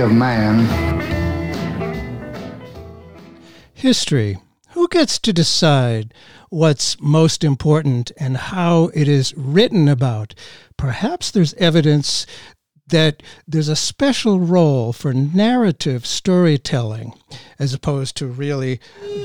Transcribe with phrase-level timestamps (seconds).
[0.00, 0.58] of man.
[3.74, 4.38] History.
[4.70, 6.14] Who gets to decide
[6.48, 10.34] what's most important and how it is written about?
[10.76, 12.24] Perhaps there's evidence
[12.90, 17.14] that there's a special role for narrative storytelling
[17.58, 18.80] as opposed to really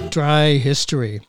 [0.10, 1.22] dry history.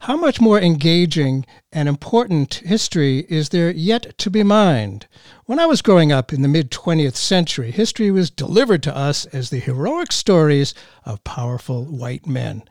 [0.00, 5.06] How much more engaging and important history is there yet to be mined?
[5.46, 9.26] When I was growing up in the mid 20th century, history was delivered to us
[9.26, 12.62] as the heroic stories of powerful white men.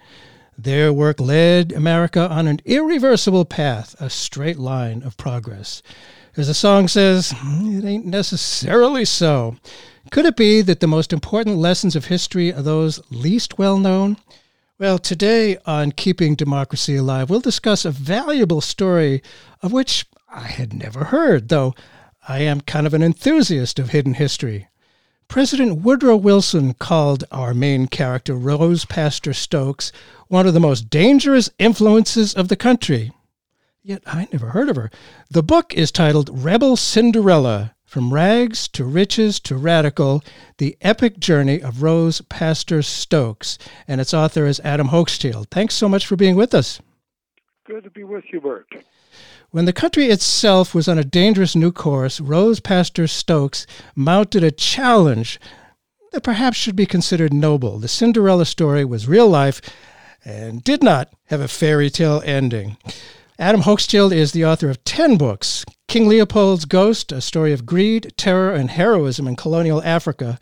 [0.58, 5.82] Their work led America on an irreversible path, a straight line of progress.
[6.38, 9.58] As the song says, it ain't necessarily so.
[10.12, 14.16] Could it be that the most important lessons of history are those least well known?
[14.80, 19.22] Well, today on Keeping Democracy Alive, we'll discuss a valuable story
[19.62, 21.76] of which I had never heard, though
[22.26, 24.70] I am kind of an enthusiast of hidden history.
[25.28, 29.92] President Woodrow Wilson called our main character, Rose Pastor Stokes,
[30.30, 33.12] one of the most dangerous influences of the country.
[33.84, 34.92] Yet I never heard of her.
[35.32, 40.24] The book is titled Rebel Cinderella From Rags to Riches to Radical
[40.60, 43.58] The Epic Journey of Rose Pastor Stokes.
[43.88, 45.50] And its author is Adam Hochschild.
[45.50, 46.80] Thanks so much for being with us.
[47.66, 48.68] Good to be with you, Bert.
[49.50, 53.66] When the country itself was on a dangerous new course, Rose Pastor Stokes
[53.96, 55.40] mounted a challenge
[56.12, 57.80] that perhaps should be considered noble.
[57.80, 59.60] The Cinderella story was real life
[60.24, 62.78] and did not have a fairy tale ending.
[63.40, 68.14] Adam Hochschild is the author of 10 books King Leopold's Ghost, a story of greed,
[68.18, 70.40] terror, and heroism in colonial Africa.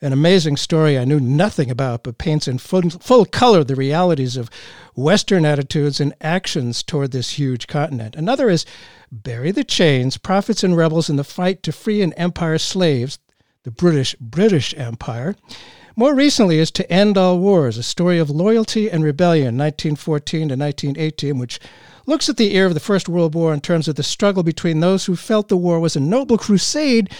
[0.00, 4.36] An amazing story I knew nothing about, but paints in full, full color the realities
[4.36, 4.50] of
[4.94, 8.16] Western attitudes and actions toward this huge continent.
[8.16, 8.64] Another is
[9.10, 13.18] Bury the Chains Prophets and Rebels in the Fight to Free an Empire's Slaves,
[13.64, 15.34] the British British Empire.
[15.96, 20.56] More recently is To End All Wars, a story of loyalty and rebellion, 1914 to
[20.56, 21.58] 1918, which
[22.08, 24.80] looks at the era of the First World War in terms of the struggle between
[24.80, 27.10] those who felt the war was a noble crusade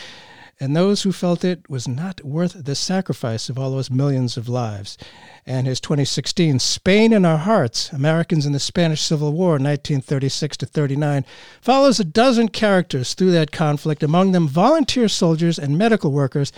[0.59, 4.49] and those who felt it was not worth the sacrifice of all those millions of
[4.49, 4.97] lives.
[5.45, 10.67] And his 2016 Spain in Our Hearts, Americans in the Spanish Civil War, 1936 to
[10.67, 11.25] 39,
[11.61, 16.51] follows a dozen characters through that conflict, among them volunteer soldiers and medical workers,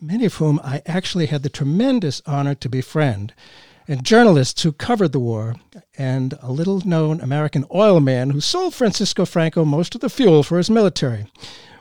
[0.00, 3.34] many of whom I actually had the tremendous honor to befriend
[3.88, 5.54] and journalists who covered the war,
[5.96, 10.42] and a little known American oil man who sold Francisco Franco most of the fuel
[10.42, 11.26] for his military.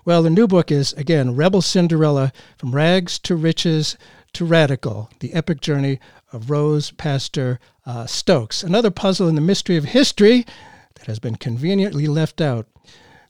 [0.06, 3.98] Well, the new book is, again, Rebel Cinderella From Rags to Riches
[4.34, 6.00] to Radical The Epic Journey
[6.32, 8.62] of Rose Pastor uh, Stokes.
[8.62, 10.46] Another puzzle in the mystery of history
[10.96, 12.68] that has been conveniently left out.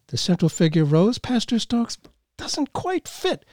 [0.08, 1.98] The central figure, Rose Pastor Stokes,
[2.38, 3.46] doesn't quite fit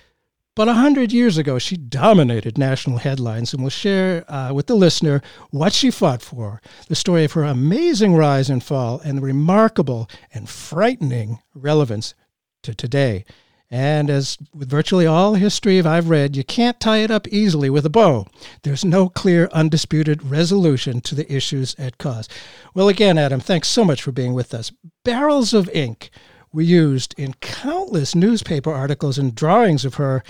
[0.54, 4.74] but a hundred years ago, she dominated national headlines and will share uh, with the
[4.74, 9.22] listener what she fought for, the story of her amazing rise and fall, and the
[9.22, 12.14] remarkable and frightening relevance
[12.62, 13.24] to today.
[13.70, 17.86] And as with virtually all history I've read, you can't tie it up easily with
[17.86, 18.26] a bow.
[18.64, 22.28] There's no clear, undisputed resolution to the issues at cause.
[22.74, 24.70] Well, again, Adam, thanks so much for being with us.
[25.04, 26.10] Barrels of ink
[26.52, 30.22] were used in countless newspaper articles and drawings of her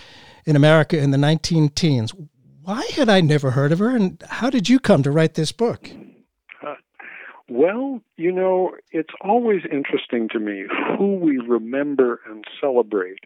[0.44, 2.14] in America in the 19 teens.
[2.62, 5.50] Why had I never heard of her, and how did you come to write this
[5.50, 5.90] book?
[6.64, 6.74] Uh,
[7.48, 10.64] well, you know, it's always interesting to me
[10.96, 13.18] who we remember and celebrate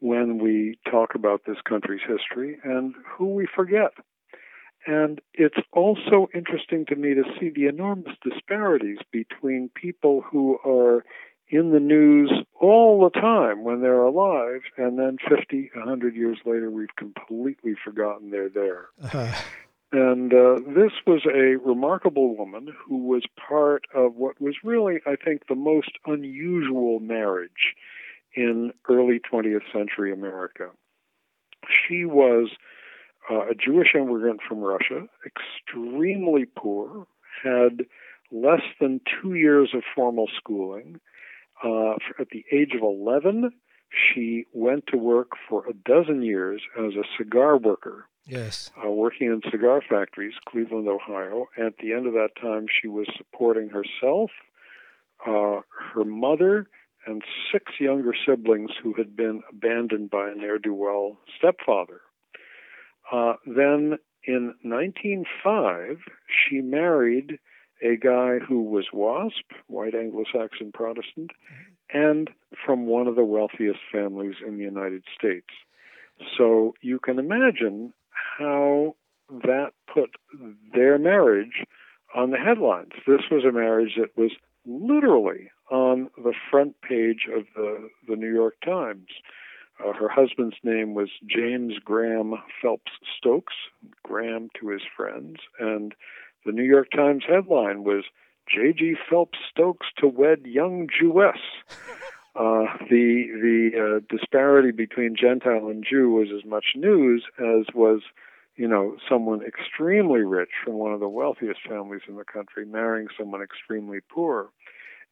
[0.00, 3.92] when we talk about this country's history and who we forget.
[4.86, 11.04] And it's also interesting to me to see the enormous disparities between people who are
[11.48, 16.70] in the news all the time when they're alive, and then 50, 100 years later,
[16.70, 18.86] we've completely forgotten they're there.
[19.02, 19.32] Uh-huh.
[19.92, 25.14] And uh, this was a remarkable woman who was part of what was really, I
[25.16, 27.74] think, the most unusual marriage
[28.34, 30.70] in early 20th century America.
[31.66, 32.50] She was
[33.30, 37.06] uh, a Jewish immigrant from Russia, extremely poor,
[37.42, 37.86] had
[38.30, 41.00] less than two years of formal schooling.
[41.64, 43.50] Uh, at the age of 11,
[43.90, 48.08] she went to work for a dozen years as a cigar worker.
[48.26, 48.70] Yes.
[48.84, 51.46] Uh, working in cigar factories, Cleveland, Ohio.
[51.56, 54.30] At the end of that time, she was supporting herself,
[55.26, 55.60] uh,
[55.94, 56.68] her mother,
[57.06, 57.22] and
[57.52, 62.00] six younger siblings who had been abandoned by a ne'er do well stepfather.
[63.12, 65.98] Uh, then in 1905,
[66.28, 67.38] she married
[67.82, 71.30] a guy who was WASP, white Anglo Saxon Protestant,
[71.92, 72.30] and
[72.64, 75.48] from one of the wealthiest families in the United States.
[76.36, 77.92] So you can imagine
[78.38, 78.96] how
[79.30, 80.10] that put
[80.74, 81.64] their marriage
[82.14, 82.92] on the headlines.
[83.06, 84.32] This was a marriage that was
[84.64, 89.08] literally on the front page of the, the New York Times.
[89.84, 93.54] Uh, her husband's name was James Graham Phelps Stokes,
[94.02, 95.94] Graham to his friends, and
[96.46, 98.04] the New York Times headline was
[98.48, 98.94] J.G.
[99.10, 101.38] Phelps Stokes to wed young Jewess.
[102.38, 108.02] Uh, the the uh, disparity between Gentile and Jew was as much news as was,
[108.56, 113.08] you know, someone extremely rich from one of the wealthiest families in the country marrying
[113.16, 114.50] someone extremely poor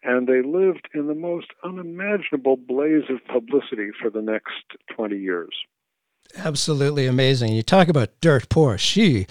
[0.04, 5.54] and they lived in the most unimaginable blaze of publicity for the next 20 years.
[6.36, 7.52] Absolutely amazing.
[7.52, 8.76] You talk about dirt poor.
[8.76, 9.26] She,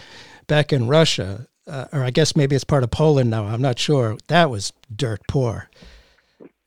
[0.47, 3.79] back in Russia, uh, or I guess maybe it's part of Poland now, I'm not
[3.79, 5.69] sure, that was dirt poor.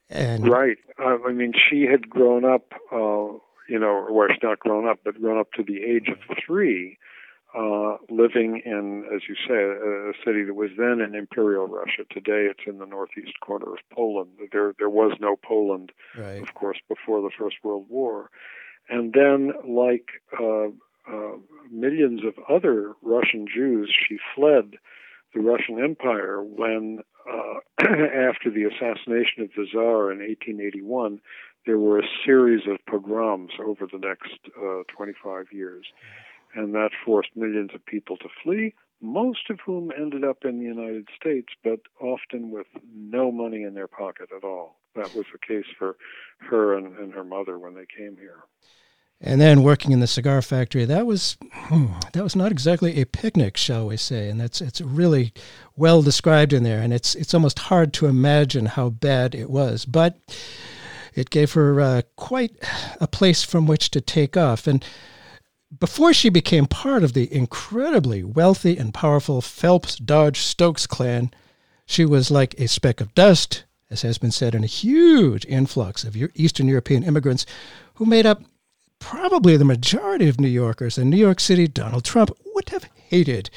[0.09, 0.79] And right.
[0.99, 3.39] Uh, I mean, she had grown up, uh,
[3.69, 6.99] you know, or she's not grown up, but grown up to the age of three
[7.57, 12.03] uh, living in, as you say, a, a, city that was then in Imperial Russia.
[12.11, 14.31] Today, it's in the northeast corner of Poland.
[14.53, 16.43] There, there was no Poland, right.
[16.43, 18.31] of course, before the First World War.
[18.91, 20.09] And then, like
[21.11, 21.37] uh,
[21.71, 24.75] millions of other Russian Jews, she fled
[25.35, 27.01] the Russian Empire when,
[27.31, 31.21] uh, after the assassination of the Tsar in 1881,
[31.67, 35.85] there were a series of pogroms over the next uh, 25 years
[36.57, 40.65] and that forced millions of people to flee, most of whom ended up in the
[40.65, 44.77] United States, but often with no money in their pocket at all.
[44.95, 45.97] That was the case for
[46.39, 48.45] her and, and her mother when they came here.
[49.21, 53.07] And then working in the cigar factory, that was hmm, that was not exactly a
[53.07, 54.29] picnic, shall we say?
[54.29, 55.33] And that's it's really
[55.75, 59.87] well described in there, and it's it's almost hard to imagine how bad it was,
[59.87, 60.19] but
[61.15, 62.57] it gave her uh, quite
[63.01, 64.67] a place from which to take off.
[64.67, 64.85] And
[65.81, 71.31] before she became part of the incredibly wealthy and powerful Phelps Dodge Stokes clan,
[71.87, 76.05] she was like a speck of dust, as has been said, in a huge influx
[76.05, 77.47] of Eastern European immigrants
[77.95, 78.43] who made up
[79.09, 80.99] probably the majority of New Yorkers.
[80.99, 83.51] in New York City, Donald Trump would have hated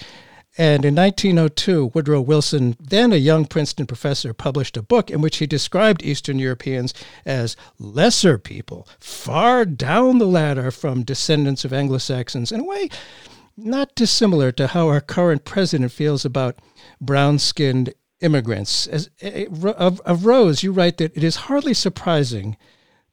[0.60, 5.38] and in 1902, Woodrow Wilson, then a young Princeton professor, published a book in which
[5.38, 6.94] he described Eastern Europeans
[7.26, 12.90] as lesser people, far down the ladder from descendants of Anglo Saxons, in a way
[13.56, 16.58] not dissimilar to how our current president feels about
[17.00, 18.86] brown skinned immigrants.
[18.88, 19.10] As,
[19.64, 22.58] of, of Rose, you write that it is hardly surprising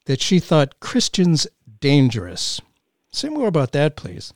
[0.07, 1.47] that she thought Christians
[1.81, 2.61] dangerous.
[3.11, 4.35] Say more about that, please.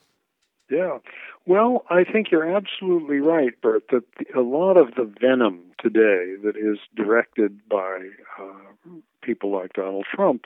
[0.71, 0.99] Yeah.
[1.47, 4.05] Well, I think you're absolutely right, Bert, that
[4.37, 8.91] a lot of the venom today that is directed by uh,
[9.23, 10.45] people like Donald Trump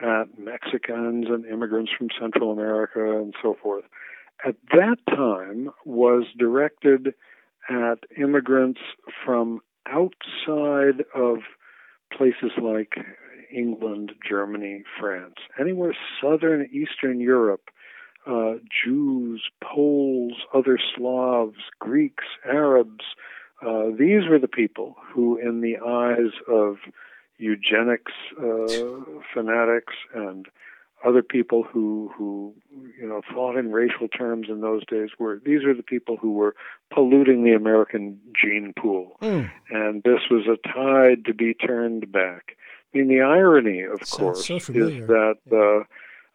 [0.00, 3.84] at Mexicans and immigrants from Central America and so forth,
[4.44, 7.14] at that time was directed
[7.68, 8.80] at immigrants
[9.24, 11.38] from outside of
[12.16, 12.94] places like
[13.54, 17.70] England, Germany, France, anywhere southern Eastern Europe
[18.26, 23.04] uh, Jews, Poles, other Slavs, Greeks, Arabs.
[23.60, 26.76] Uh, these were the people who, in the eyes of
[27.36, 29.00] eugenics uh,
[29.32, 30.46] fanatics and
[31.04, 32.54] other people who who
[32.98, 36.32] you know thought in racial terms in those days were these are the people who
[36.32, 36.54] were
[36.92, 39.50] polluting the American gene pool, mm.
[39.70, 42.56] and this was a tide to be turned back.
[42.94, 45.84] I mean, the irony, of course, so is that uh,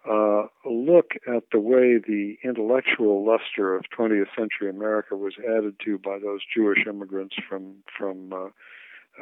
[0.09, 5.97] uh, look at the way the intellectual luster of 20th century America was added to
[5.97, 8.49] by those Jewish immigrants from from uh,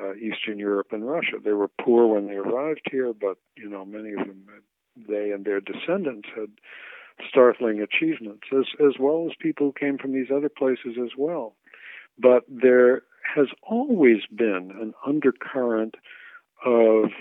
[0.02, 1.38] uh, Eastern Europe and Russia.
[1.44, 4.46] They were poor when they arrived here, but you know many of them,
[5.08, 6.50] they and their descendants had
[7.30, 11.56] startling achievements, as as well as people who came from these other places as well.
[12.18, 13.04] But there
[13.36, 15.96] has always been an undercurrent
[16.66, 17.12] of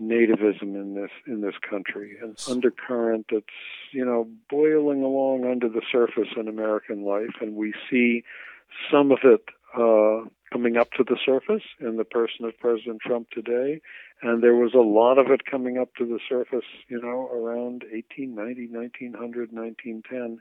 [0.00, 3.46] nativism in this in this country, an undercurrent that's
[3.92, 8.24] you know boiling along under the surface in American life, and we see
[8.90, 9.44] some of it
[9.74, 13.80] uh, coming up to the surface in the person of President Trump today,
[14.22, 17.84] and there was a lot of it coming up to the surface, you know, around
[17.92, 20.40] 1890, 1900, 1910,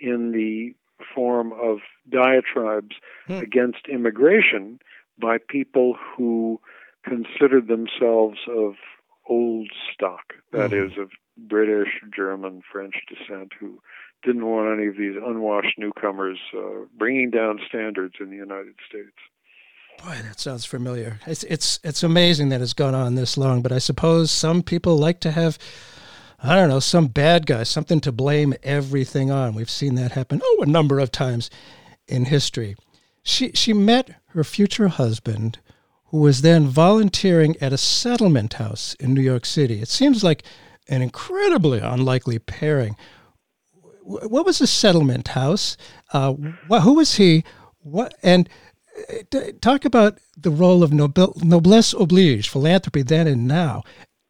[0.00, 0.74] in the
[1.14, 2.96] form of diatribes
[3.26, 3.34] hmm.
[3.34, 4.78] against immigration
[5.18, 6.60] by people who
[7.04, 8.74] considered themselves of
[9.28, 10.92] old stock, that mm-hmm.
[10.92, 13.80] is, of British, German, French descent, who
[14.22, 19.16] didn't want any of these unwashed newcomers uh, bringing down standards in the United States.
[20.02, 21.20] Boy, that sounds familiar.
[21.26, 24.96] It's, it's it's amazing that it's gone on this long, but I suppose some people
[24.96, 25.58] like to have,
[26.42, 29.54] I don't know, some bad guy, something to blame everything on.
[29.54, 31.50] We've seen that happen oh a number of times
[32.08, 32.76] in history.
[33.22, 35.58] She she met her future husband
[36.10, 39.80] who was then volunteering at a settlement house in New York City.
[39.80, 40.42] It seems like
[40.88, 42.96] an incredibly unlikely pairing.
[44.02, 45.76] What was a settlement house?
[46.12, 47.44] Uh, who was he?
[47.78, 48.48] What and
[49.32, 53.84] uh, talk about the role of noblesse oblige, philanthropy then and now.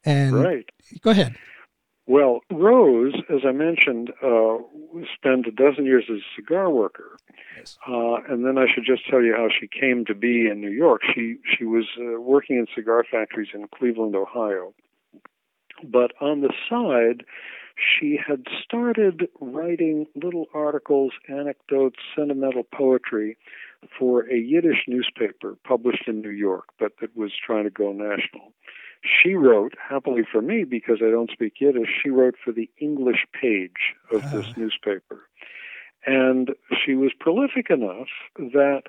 [0.04, 0.68] And right.
[1.00, 1.34] Go ahead.
[2.10, 4.56] Well, Rose, as I mentioned, uh,
[5.14, 7.16] spent a dozen years as a cigar worker,
[7.56, 7.78] yes.
[7.86, 10.72] uh, and then I should just tell you how she came to be in New
[10.72, 11.02] York.
[11.14, 14.74] She she was uh, working in cigar factories in Cleveland, Ohio,
[15.84, 17.24] but on the side,
[17.78, 23.38] she had started writing little articles, anecdotes, sentimental poetry
[23.96, 28.52] for a Yiddish newspaper published in New York, but that was trying to go national.
[29.02, 33.26] She wrote, happily for me, because I don't speak Yiddish, she wrote for the English
[33.40, 34.52] page of this uh-huh.
[34.56, 35.28] newspaper.
[36.06, 36.50] And
[36.84, 38.82] she was prolific enough that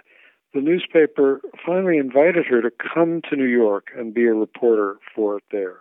[0.54, 5.38] the newspaper finally invited her to come to New York and be a reporter for
[5.38, 5.78] it there.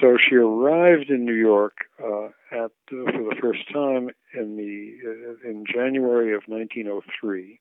[0.00, 4.92] So she arrived in New York uh, at uh, for the first time in the
[5.08, 7.58] uh, in January of 1903.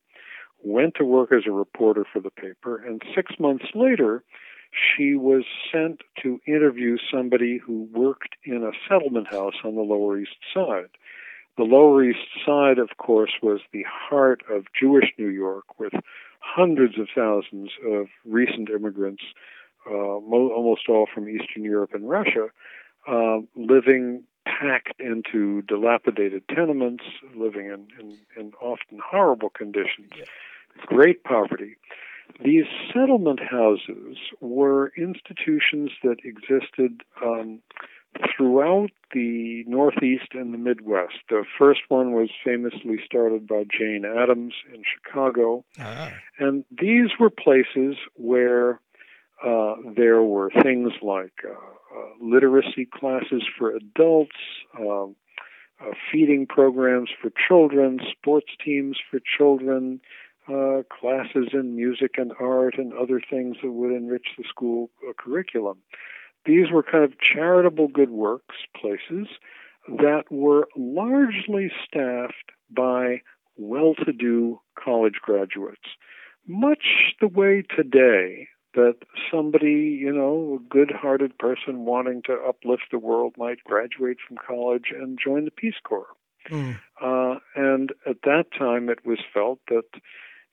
[0.61, 4.23] Went to work as a reporter for the paper, and six months later,
[4.71, 10.19] she was sent to interview somebody who worked in a settlement house on the Lower
[10.19, 10.89] East Side.
[11.57, 15.93] The Lower East Side, of course, was the heart of Jewish New York, with
[16.39, 19.23] hundreds of thousands of recent immigrants,
[19.87, 22.49] uh, mo- almost all from Eastern Europe and Russia,
[23.07, 27.03] uh, living packed into dilapidated tenements,
[27.35, 30.11] living in, in, in often horrible conditions,
[30.85, 31.75] great poverty.
[32.43, 37.59] These settlement houses were institutions that existed um,
[38.35, 41.15] throughout the Northeast and the Midwest.
[41.29, 45.65] The first one was famously started by Jane Addams in Chicago.
[45.79, 46.11] Ah.
[46.39, 48.79] And these were places where
[49.43, 54.35] uh, there were things like uh, uh, literacy classes for adults,
[54.79, 55.15] um,
[55.79, 60.01] uh, feeding programs for children, sports teams for children,
[60.47, 65.13] uh, classes in music and art and other things that would enrich the school uh,
[65.17, 65.79] curriculum.
[66.45, 69.27] These were kind of charitable good works places
[69.87, 73.21] that were largely staffed by
[73.57, 75.81] well to do college graduates.
[76.47, 78.95] Much the way today that
[79.31, 84.37] somebody, you know, a good hearted person wanting to uplift the world might graduate from
[84.37, 86.13] college and join the Peace Corps.
[86.49, 86.79] Mm.
[87.01, 89.99] Uh, and at that time, it was felt that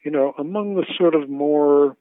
[0.04, 1.96] you know, among the sort of more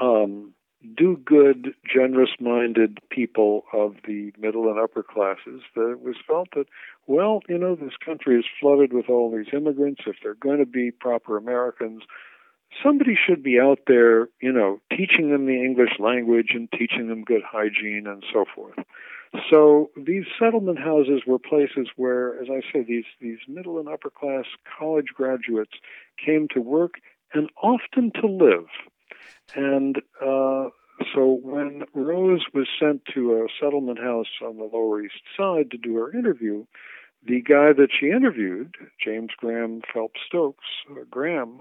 [0.00, 0.52] um,
[0.96, 6.48] do good, generous minded people of the middle and upper classes, that it was felt
[6.54, 6.66] that,
[7.06, 10.02] well, you know, this country is flooded with all these immigrants.
[10.06, 12.02] If they're going to be proper Americans,
[12.82, 17.24] somebody should be out there, you know, teaching them the English language and teaching them
[17.24, 18.78] good hygiene and so forth.
[19.50, 24.10] So these settlement houses were places where, as I say, these these middle and upper
[24.10, 24.44] class
[24.78, 25.72] college graduates
[26.24, 26.94] came to work
[27.32, 28.66] and often to live.
[29.54, 30.70] And uh,
[31.14, 35.78] so when Rose was sent to a settlement house on the Lower East Side to
[35.78, 36.64] do her interview,
[37.26, 38.74] the guy that she interviewed,
[39.04, 41.60] James Graham Phelps Stokes, uh, Graham,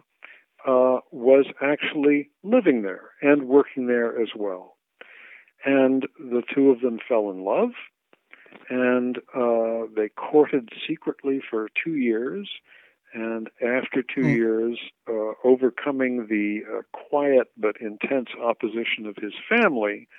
[0.65, 4.74] uh, was actually living there and working there as well
[5.65, 7.71] and the two of them fell in love,
[8.69, 12.49] and uh, they courted secretly for two years.
[13.13, 14.35] And after two mm.
[14.35, 20.09] years, uh, overcoming the uh, quiet but intense opposition of his family,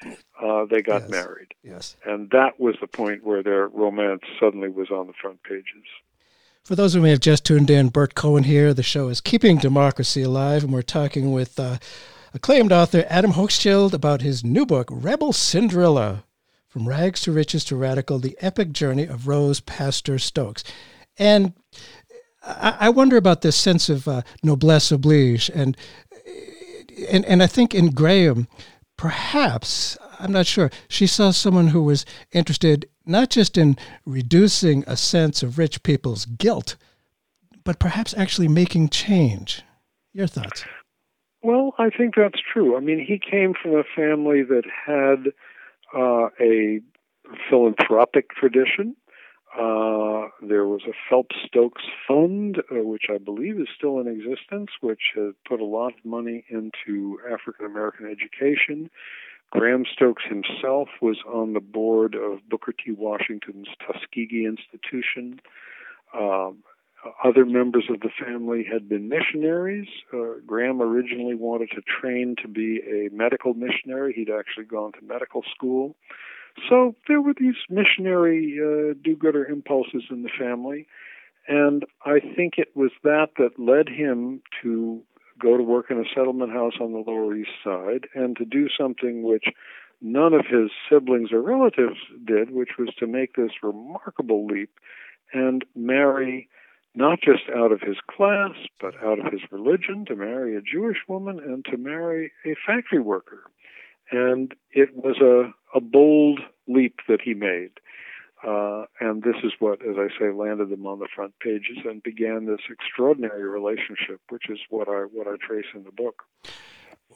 [0.43, 1.11] uh, they got yes.
[1.11, 1.53] married.
[1.62, 1.97] Yes.
[2.07, 5.85] And that was the point where their romance suddenly was on the front pages.
[6.65, 8.73] For those who may have just tuned in, Bert Cohen here.
[8.73, 11.76] The show is Keeping Democracy Alive, and we're talking with uh,
[12.37, 16.25] acclaimed author Adam Hochschild about his new book, Rebel Cinderella
[16.69, 20.62] From Rags to Riches to Radical The Epic Journey of Rose Pastor Stokes.
[21.16, 21.55] And
[22.43, 25.50] I, wonder about this sense of uh, noblesse oblige.
[25.55, 25.78] And,
[27.11, 28.49] and, and I think in Graham,
[28.99, 34.99] perhaps, I'm not sure, she saw someone who was interested not just in reducing a
[34.99, 36.76] sense of rich people's guilt,
[37.64, 39.62] but perhaps actually making change.
[40.12, 40.66] Your thoughts?
[41.47, 42.76] Well, I think that's true.
[42.76, 45.31] I mean, he came from a family that had
[45.97, 46.81] uh, a
[47.49, 48.97] philanthropic tradition.
[49.55, 54.71] Uh, there was a Phelps Stokes Fund, uh, which I believe is still in existence,
[54.81, 58.91] which has put a lot of money into African American education.
[59.53, 62.91] Graham Stokes himself was on the board of Booker T.
[62.91, 65.41] Washington's Tuskegee Institution.
[66.12, 66.65] Um,
[67.25, 69.89] other members of the family had been missionaries.
[70.13, 74.13] Uh, Graham originally wanted to train to be a medical missionary.
[74.15, 75.97] He'd actually gone to medical school.
[76.69, 80.87] So there were these missionary uh, do gooder impulses in the family.
[81.49, 85.03] And I think it was that that led him to
[85.39, 88.69] go to work in a settlement house on the Lower East Side and to do
[88.77, 89.45] something which
[90.01, 94.71] none of his siblings or relatives did, which was to make this remarkable leap
[95.33, 96.49] and marry
[96.97, 100.97] not just out of his class, but out of his religion, to marry a Jewish
[101.07, 103.43] woman and to marry a factory worker.
[104.11, 107.73] And it was a, a bold leap that he made.
[108.47, 112.03] Uh, and this is what, as I say, landed them on the front pages and
[112.03, 116.23] began this extraordinary relationship, which is what I what I trace in the book.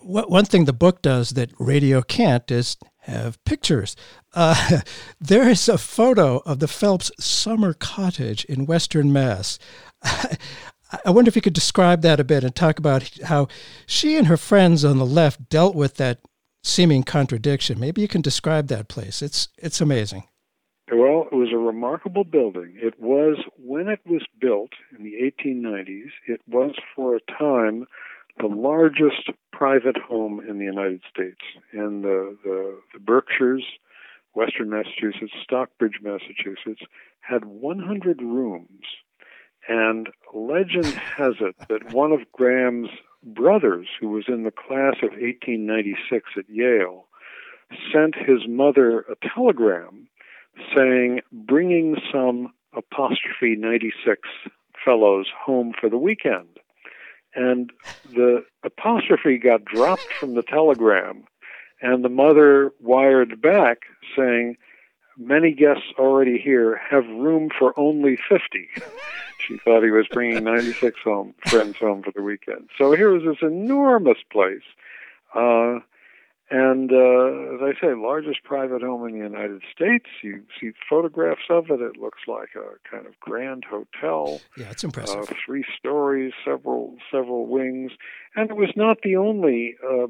[0.03, 2.79] One thing the book does that radio can't is
[3.11, 3.97] have pictures.
[4.35, 4.81] Uh,
[5.21, 9.59] there is a photo of the Phelps summer cottage in Western Mass.
[11.05, 13.49] I wonder if you could describe that a bit and talk about how
[13.87, 16.19] she and her friends on the left dealt with that
[16.63, 17.79] seeming contradiction.
[17.79, 19.23] Maybe you can describe that place.
[19.23, 20.25] It's it's amazing.
[20.93, 22.75] Well, it was a remarkable building.
[22.77, 26.11] It was when it was built in the 1890s.
[26.27, 27.87] It was for a time
[28.41, 31.41] the largest private home in the United States.
[31.73, 33.65] In the, the, the Berkshires,
[34.35, 36.83] Western Massachusetts, Stockbridge, Massachusetts,
[37.21, 38.85] had 100 rooms.
[39.69, 42.91] And legend has it that one of Graham's
[43.23, 47.07] brothers, who was in the class of 1896 at Yale,
[47.93, 50.09] sent his mother a telegram
[50.75, 54.21] saying, bringing some apostrophe 96
[54.85, 56.60] fellows home for the weekend.
[57.35, 57.73] And
[58.13, 61.25] the apostrophe got dropped from the telegram,
[61.81, 63.83] and the mother wired back
[64.17, 64.57] saying,
[65.17, 68.69] Many guests already here have room for only 50.
[69.39, 72.71] she thought he was bringing 96 home, friends home for the weekend.
[72.79, 74.63] So here was this enormous place.
[75.35, 75.81] Uh,
[76.51, 80.07] and uh, as I say, largest private home in the United States.
[80.23, 81.81] You see photographs of it.
[81.81, 84.41] It looks like a kind of grand hotel.
[84.57, 85.31] Yeah, it's impressive.
[85.31, 87.93] Uh, three stories, several several wings,
[88.35, 90.09] and it was not the only uh,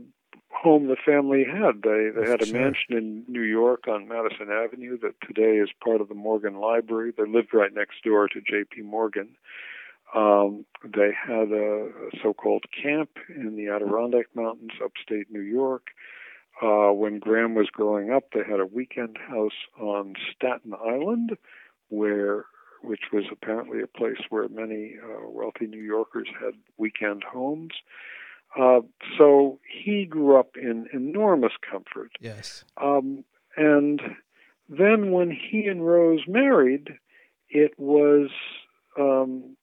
[0.50, 1.82] home the family had.
[1.82, 2.58] They they had a sure.
[2.58, 7.12] mansion in New York on Madison Avenue that today is part of the Morgan Library.
[7.16, 8.82] They lived right next door to J.P.
[8.82, 9.36] Morgan.
[10.14, 15.90] Um, they had a, a so-called camp in the Adirondack Mountains, upstate New York.
[16.62, 21.36] Uh, when Graham was growing up, they had a weekend house on Staten Island,
[21.88, 22.44] where
[22.82, 27.72] which was apparently a place where many uh, wealthy New Yorkers had weekend homes.
[28.58, 28.80] Uh,
[29.18, 32.10] so he grew up in enormous comfort.
[32.20, 32.64] Yes.
[32.78, 33.24] Um,
[33.56, 34.00] and
[34.68, 36.88] then when he and Rose married,
[37.48, 38.30] it was
[38.98, 39.56] um,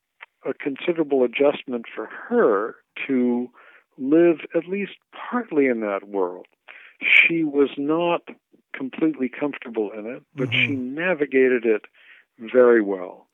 [0.46, 2.76] a considerable adjustment for her
[3.08, 3.50] to
[3.98, 4.94] live at least
[5.32, 6.46] partly in that world
[7.02, 8.22] she was not
[8.74, 10.66] completely comfortable in it, but mm-hmm.
[10.66, 11.84] she navigated it
[12.40, 13.28] very well.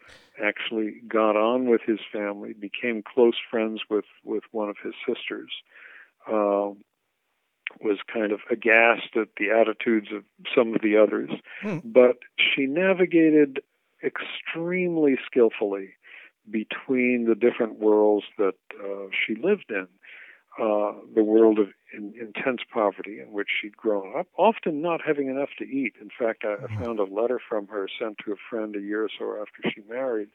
[0.44, 5.52] Actually, got on with his family, became close friends with with one of his sisters.
[6.28, 6.72] Uh,
[7.82, 10.24] was kind of aghast at the attitudes of
[10.56, 11.30] some of the others,
[11.64, 11.82] mm.
[11.84, 13.62] but she navigated
[14.04, 15.96] extremely skillfully
[16.50, 19.88] between the different worlds that uh, she lived in
[20.60, 25.28] uh, the world of in, intense poverty in which she'd grown up, often not having
[25.28, 25.94] enough to eat.
[26.00, 26.84] In fact, I, I mm-hmm.
[26.84, 29.82] found a letter from her sent to a friend a year or so after she
[29.90, 30.30] married,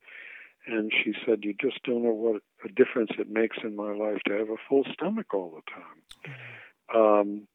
[0.67, 4.21] and she said, "You just don't know what a difference it makes in my life
[4.27, 6.99] to have a full stomach all the time." Mm-hmm.
[7.01, 7.49] Um,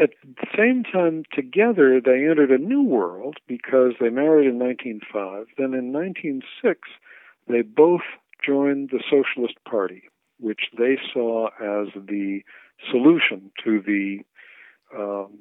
[0.00, 5.46] at the same time, together, they entered a new world because they married in 1905.
[5.56, 6.88] Then in 1906,
[7.48, 8.06] they both
[8.44, 10.04] joined the Socialist Party
[10.40, 12.42] which they saw as the
[12.90, 14.20] solution to the
[14.96, 15.38] um,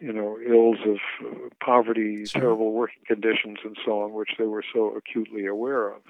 [0.00, 2.40] you know ills of uh, poverty, Sure.
[2.40, 6.02] terrible working conditions, and so on, which they were so acutely aware of,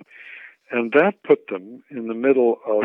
[0.70, 2.84] and that put them in the middle of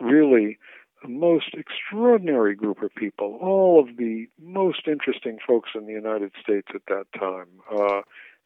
[0.00, 0.58] really
[1.02, 6.32] the most extraordinary group of people, all of the most interesting folks in the United
[6.42, 7.48] States at that time.
[7.74, 8.02] Uh,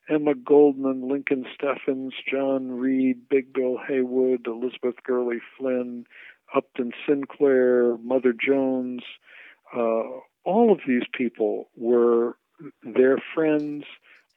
[0.09, 6.07] Emma Goldman, Lincoln Steffens, John Reed, Big Bill Haywood, Elizabeth Gurley Flynn,
[6.55, 9.03] Upton Sinclair, Mother Jones,
[9.75, 10.05] uh,
[10.45, 12.37] all of these people were
[12.83, 13.85] their friends,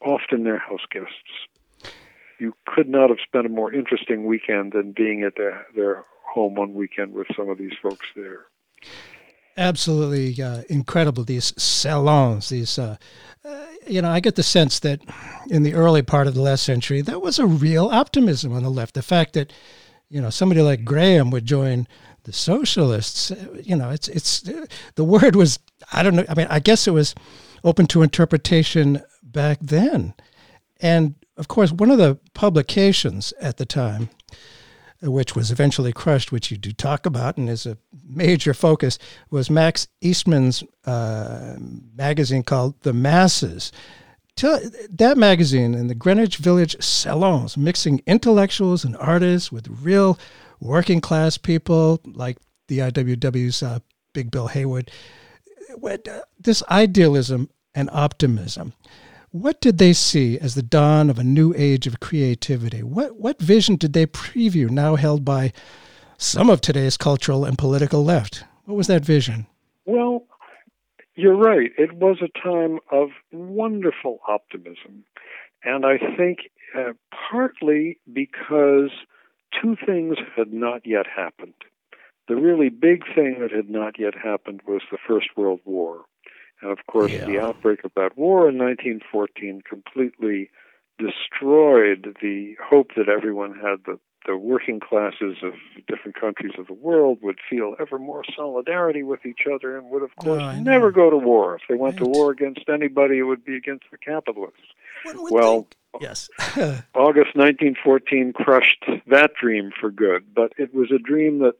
[0.02, 1.94] often their house guests.
[2.40, 6.56] You could not have spent a more interesting weekend than being at their, their home
[6.56, 8.46] one weekend with some of these folks there.
[9.58, 11.24] Absolutely uh, incredible.
[11.24, 12.98] These salons, these, uh,
[13.44, 15.02] uh, you know, I get the sense that
[15.50, 18.70] in the early part of the last century, there was a real optimism on the
[18.70, 18.94] left.
[18.94, 19.52] The fact that,
[20.10, 21.88] you know, somebody like Graham would join
[22.24, 24.66] the socialists, uh, you know, it's, it's, uh,
[24.96, 25.60] the word was,
[25.94, 27.16] I don't know, I mean, I guess it was
[27.64, 30.14] open to interpretation back then.
[30.80, 34.10] And of course, one of the publications at the time,
[35.02, 38.98] which was eventually crushed, which you do talk about and is a major focus,
[39.30, 41.56] was Max Eastman's uh,
[41.96, 43.72] magazine called The Masses.
[44.40, 50.20] That magazine and the Greenwich Village salons, mixing intellectuals and artists with real
[50.60, 53.80] working class people like the IWW's uh,
[54.14, 54.92] Big Bill Haywood.
[55.84, 55.98] Uh,
[56.40, 58.74] this idealism and optimism.
[59.32, 62.82] What did they see as the dawn of a new age of creativity?
[62.82, 65.52] What, what vision did they preview now held by
[66.18, 68.46] some of today's cultural and political left?
[68.64, 69.46] What was that vision?
[69.86, 70.24] Well,
[71.16, 71.72] you're right.
[71.78, 75.04] It was a time of wonderful optimism.
[75.64, 76.94] And I think uh,
[77.30, 78.92] partly because
[79.62, 81.54] two things had not yet happened.
[82.30, 86.06] The really big thing that had not yet happened was the First World War.
[86.62, 87.26] And of course, Yeah.
[87.26, 90.50] the outbreak of that war in 1914 completely
[90.98, 95.54] destroyed the hope that everyone had that the working classes of
[95.88, 100.04] different countries of the world would feel ever more solidarity with each other and would,
[100.04, 101.56] of oh, course, I never go to war.
[101.56, 104.60] If they went to war against anybody, it would be against the capitalists.
[105.06, 106.30] Well, think- uh, yes.
[106.94, 111.54] August 1914 crushed that dream for good, but it was a dream that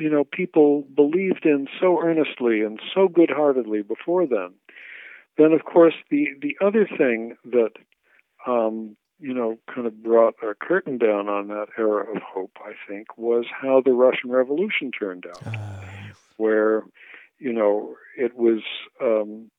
[0.00, 4.54] you know people believed in so earnestly and so good-heartedly before then.
[5.38, 7.72] Then, of course, the the other thing that
[8.46, 12.72] um, you know kind of brought a curtain down on that era of hope, I
[12.88, 16.84] think, was how the Russian Revolution turned out, Uh, where
[17.38, 18.62] you know it was
[19.00, 19.50] um,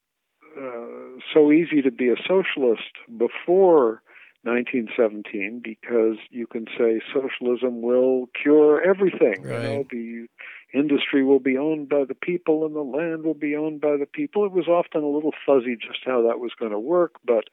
[0.58, 4.01] uh, so easy to be a socialist before
[4.43, 9.43] 1917 because you can say socialism will cure everything.
[9.43, 9.89] You know, Right.
[9.89, 10.27] the
[10.73, 14.06] industry will be owned by the people and the land will be owned by the
[14.08, 14.45] people.
[14.45, 17.45] It was often a little fuzzy just how that was going to work, but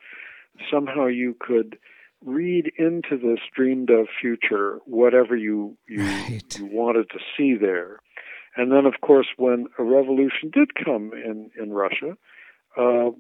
[0.70, 1.78] somehow you could
[2.24, 6.42] read into this dreamed of future whatever you you, Right.
[6.58, 8.00] you wanted to see there.
[8.56, 12.16] And then, of course, when a revolution did come in in Russia,
[12.76, 13.10] uh,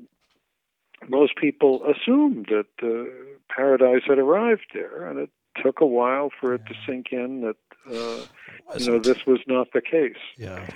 [1.08, 3.08] most people assumed that uh,
[3.54, 5.30] paradise had arrived there, and it
[5.62, 7.56] took a while for it to sink in that
[7.90, 8.24] uh,
[8.78, 10.16] you know this was not the case.
[10.36, 10.66] yeah.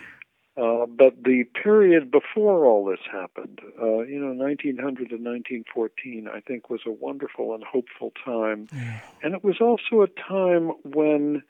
[0.55, 6.41] Uh, but the period before all this happened, uh, you know, 1900 to 1914, I
[6.41, 8.69] think was a wonderful and hopeful time.
[8.71, 9.01] Yeah.
[9.23, 11.43] And it was also a time when,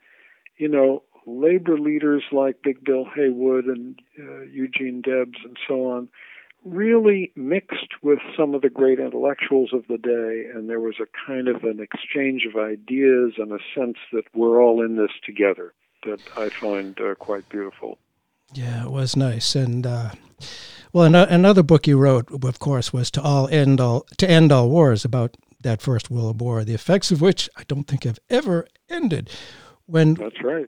[0.55, 6.07] you know, labor leaders like Big Bill Haywood and uh, Eugene Debs and so on
[6.65, 11.27] really mixed with some of the great intellectuals of the day, and there was a
[11.27, 15.73] kind of an exchange of ideas and a sense that we're all in this together
[16.05, 17.97] that I find uh, quite beautiful.
[18.53, 19.55] Yeah, it was nice.
[19.55, 20.11] And uh,
[20.91, 24.51] well, an- another book you wrote, of course, was to all end all to end
[24.51, 28.19] all wars about that First World War, the effects of which I don't think have
[28.29, 29.29] ever ended.
[29.85, 30.65] When That's right.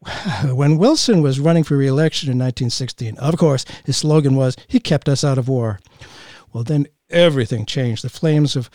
[0.53, 5.07] when Wilson was running for re-election in 1916, of course, his slogan was "He kept
[5.07, 5.79] us out of war."
[6.51, 8.03] Well, then everything changed.
[8.03, 8.69] The flames of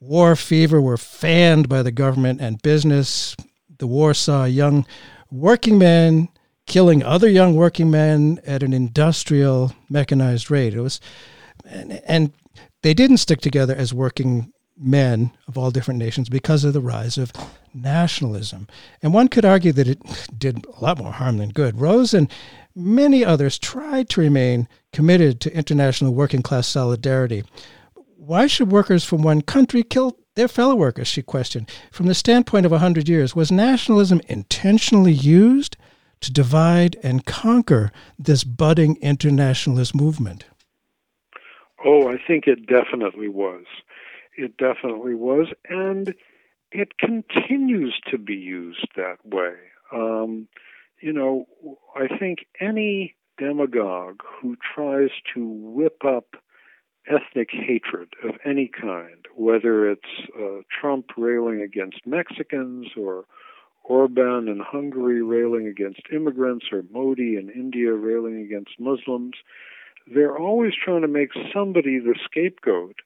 [0.00, 3.36] war fever were fanned by the government and business.
[3.78, 4.86] The war saw young
[5.30, 6.28] working men
[6.66, 10.74] killing other young working men at an industrial mechanized rate.
[10.74, 11.00] It was,
[11.64, 12.32] and, and
[12.82, 17.16] they didn't stick together as working men of all different nations because of the rise
[17.16, 17.32] of
[17.74, 18.66] nationalism.
[19.02, 20.00] And one could argue that it
[20.36, 21.80] did a lot more harm than good.
[21.80, 22.30] Rose and
[22.74, 27.44] many others tried to remain committed to international working class solidarity.
[27.94, 31.08] Why should workers from one country kill their fellow workers?
[31.08, 31.70] She questioned.
[31.90, 35.76] From the standpoint of a hundred years, was nationalism intentionally used
[36.20, 40.44] to divide and conquer this budding internationalist movement?
[41.84, 43.64] Oh, I think it definitely was.
[44.36, 45.48] It definitely was.
[45.68, 46.14] And
[46.70, 49.54] it continues to be used that way.
[49.92, 50.48] Um,
[51.00, 51.46] you know,
[51.94, 56.36] I think any demagogue who tries to whip up
[57.06, 60.00] ethnic hatred of any kind, whether it's
[60.38, 63.24] uh, Trump railing against Mexicans or
[63.84, 69.34] Orban in Hungary railing against immigrants or Modi in India railing against Muslims,
[70.12, 72.96] they're always trying to make somebody the scapegoat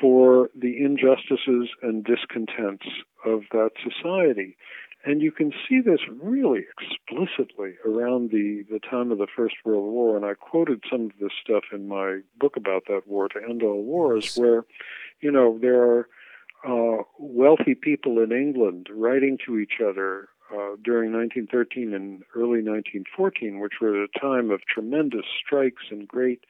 [0.00, 2.86] for the injustices and discontents
[3.24, 4.56] of that society.
[5.04, 9.92] And you can see this really explicitly around the, the time of the First World
[9.92, 10.16] War.
[10.16, 13.62] And I quoted some of this stuff in my book about that war, To End
[13.64, 14.64] All Wars, where,
[15.20, 16.08] you know, there are
[16.64, 23.58] uh, wealthy people in England writing to each other uh, during 1913 and early 1914,
[23.58, 26.44] which were a time of tremendous strikes and great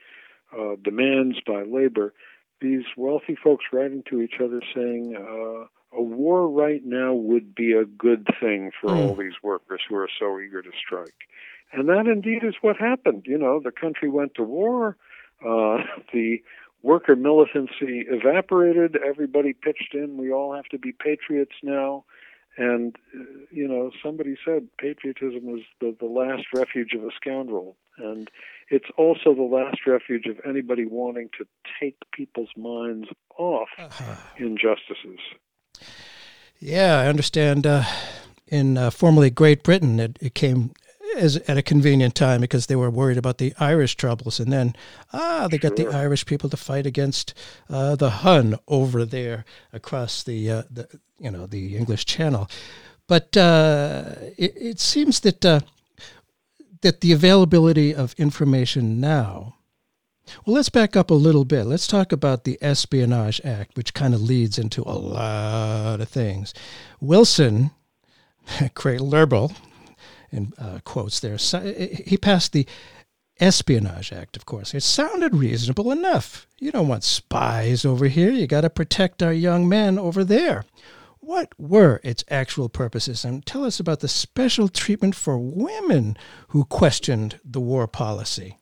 [0.59, 2.13] uh, demands by labor.
[2.63, 7.73] These wealthy folks writing to each other saying, uh, a war right now would be
[7.73, 8.97] a good thing for mm.
[8.97, 11.15] all these workers who are so eager to strike.
[11.73, 13.25] And that indeed is what happened.
[13.27, 14.97] You know, the country went to war.
[15.45, 15.79] Uh,
[16.13, 16.43] the
[16.83, 18.97] worker militancy evaporated.
[18.97, 20.17] Everybody pitched in.
[20.17, 22.05] We all have to be patriots now.
[22.57, 27.77] And, uh, you know, somebody said patriotism is the, the last refuge of a scoundrel.
[27.99, 28.31] And
[28.73, 31.47] it's also the last refuge of anybody wanting to
[31.81, 33.09] take people's minds
[33.39, 34.15] off uh-huh.
[34.39, 35.21] injustices.
[36.59, 37.67] Yeah, I understand.
[37.67, 37.85] Uh,
[38.47, 40.73] in uh, formerly Great Britain, it, it came
[41.17, 44.75] as at a convenient time because they were worried about the Irish troubles, and then
[45.13, 47.35] ah, they got the Irish people to fight against
[47.69, 52.49] uh, the Hun over there across the uh, the you know the English Channel.
[53.09, 55.61] But uh, it, it, seems that uh,
[56.83, 59.57] that the availability of information now
[60.45, 61.65] well, let's back up a little bit.
[61.65, 66.55] Let's talk about the Espionage Act, which kind of leads into a lot of things.
[67.01, 67.71] Wilson,
[68.75, 69.53] Craig Lerble,
[70.31, 72.67] in uh, quotes there, he passed the
[73.41, 74.75] Espionage Act, of course.
[74.75, 76.47] It sounded reasonable enough.
[76.59, 78.31] You don't want spies over here.
[78.31, 80.65] You got to protect our young men over there.
[81.25, 83.25] What were its actual purposes?
[83.25, 86.17] And tell us about the special treatment for women
[86.49, 88.59] who questioned the war policy.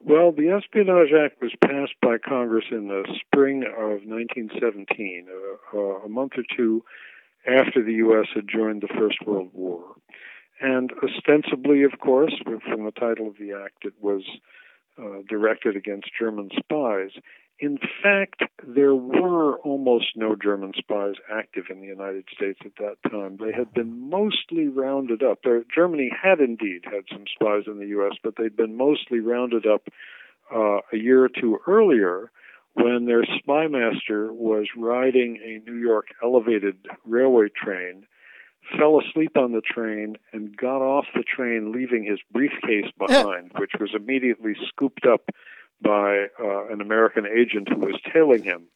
[0.00, 5.80] Well, the Espionage Act was passed by Congress in the spring of 1917, uh, uh,
[6.06, 6.82] a month or two
[7.46, 8.28] after the U.S.
[8.34, 9.84] had joined the First World War.
[10.58, 14.22] And ostensibly, of course, from the title of the act, it was
[14.98, 17.10] uh, directed against German spies.
[17.60, 23.10] In fact, there were almost no German spies active in the United States at that
[23.10, 23.36] time.
[23.36, 25.40] They had been mostly rounded up.
[25.44, 29.66] There, Germany had indeed had some spies in the U.S., but they'd been mostly rounded
[29.66, 29.88] up
[30.50, 32.30] uh, a year or two earlier
[32.72, 38.06] when their spy master was riding a New York elevated railway train,
[38.78, 43.72] fell asleep on the train, and got off the train, leaving his briefcase behind, which
[43.78, 45.28] was immediately scooped up
[45.82, 48.66] by uh, an American agent who was tailing him.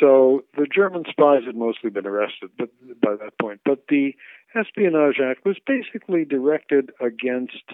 [0.00, 2.70] So the German spies had mostly been arrested but,
[3.00, 3.60] by that point.
[3.64, 4.14] But the
[4.54, 7.64] Espionage Act was basically directed against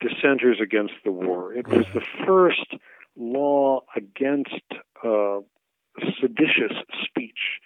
[0.00, 1.52] dissenters against the war.
[1.52, 2.74] It was the first
[3.16, 4.64] law against
[5.04, 5.40] uh,
[6.20, 6.72] seditious
[7.04, 7.60] speech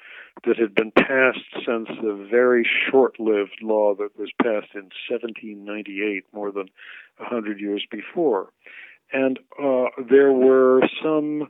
[0.45, 6.25] that had been passed since the very short lived law that was passed in 1798,
[6.33, 6.69] more than
[7.21, 8.51] a hundred years before
[9.13, 9.74] and uh,
[10.09, 11.49] there were some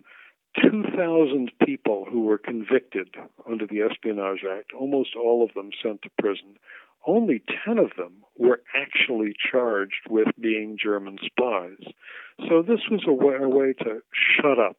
[0.62, 3.09] 2,000 people who were convicted
[3.50, 6.57] under the Espionage Act, almost all of them sent to prison.
[7.07, 11.92] Only 10 of them were actually charged with being German spies.
[12.48, 14.00] So this was a way, a way to
[14.40, 14.78] shut up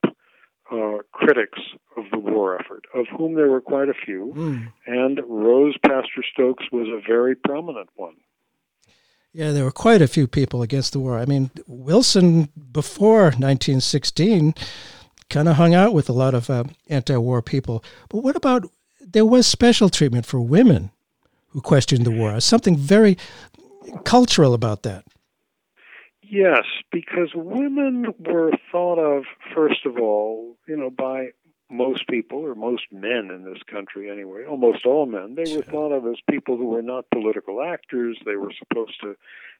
[0.71, 1.59] uh, critics
[1.95, 4.67] of the war effort, of whom there were quite a few, mm.
[4.87, 8.15] and Rose Pastor Stokes was a very prominent one.
[9.35, 11.19] Yeah, there were quite a few people against the war.
[11.19, 14.55] I mean, Wilson before 1916
[15.29, 17.83] kind of hung out with a lot of uh, anti-war people.
[18.07, 18.63] But what about
[19.01, 20.89] there was special treatment for women
[21.49, 22.39] who questioned the war?
[22.39, 23.17] Something very
[24.05, 25.03] cultural about that.
[26.21, 31.31] Yes, because women were thought of first of all, you know, by
[31.69, 35.91] most people, or most men in this country anyway, almost all men, they were thought
[35.91, 38.17] of as people who were not political actors.
[38.25, 39.15] They were supposed to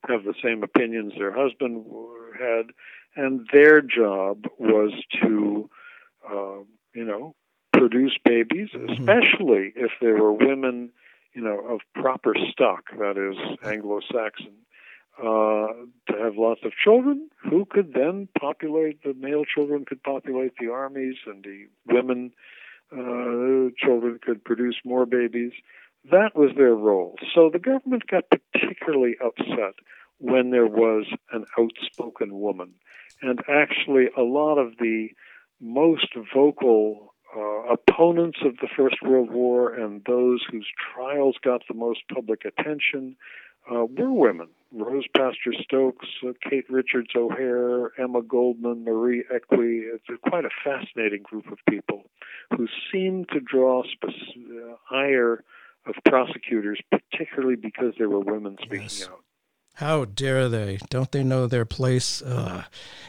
[0.07, 1.85] have the same opinions their husband
[2.39, 2.67] had,
[3.15, 4.91] and their job was
[5.23, 5.69] to,
[6.29, 6.59] uh,
[6.93, 7.33] you know,
[7.73, 8.89] produce babies, mm-hmm.
[8.91, 10.91] especially if there were women,
[11.33, 14.53] you know, of proper stock, that is Anglo-Saxon
[15.17, 15.67] uh,
[16.07, 20.69] to have lots of children, who could then populate the male children could populate the
[20.69, 22.31] armies, and the women
[22.91, 25.51] uh, children could produce more babies.
[26.11, 27.15] That was their role.
[27.33, 29.75] So the government got particularly upset
[30.19, 32.73] when there was an outspoken woman.
[33.21, 35.09] And actually, a lot of the
[35.59, 41.73] most vocal uh, opponents of the First World War and those whose trials got the
[41.73, 43.15] most public attention
[43.71, 44.47] uh, were women.
[44.71, 49.83] Rose Pastor Stokes, uh, Kate Richards O'Hare, Emma Goldman, Marie Equi.
[49.93, 52.03] It's a, quite a fascinating group of people
[52.55, 55.43] who seem to draw spec- uh, ire
[55.85, 59.07] of prosecutors, particularly because they were women speaking yes.
[59.07, 59.21] out.
[59.75, 60.79] How dare they?
[60.89, 62.21] Don't they know their place?
[62.25, 62.63] Ugh.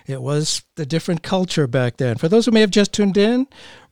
[0.06, 2.16] It was a different culture back then.
[2.16, 3.46] For those who may have just tuned in,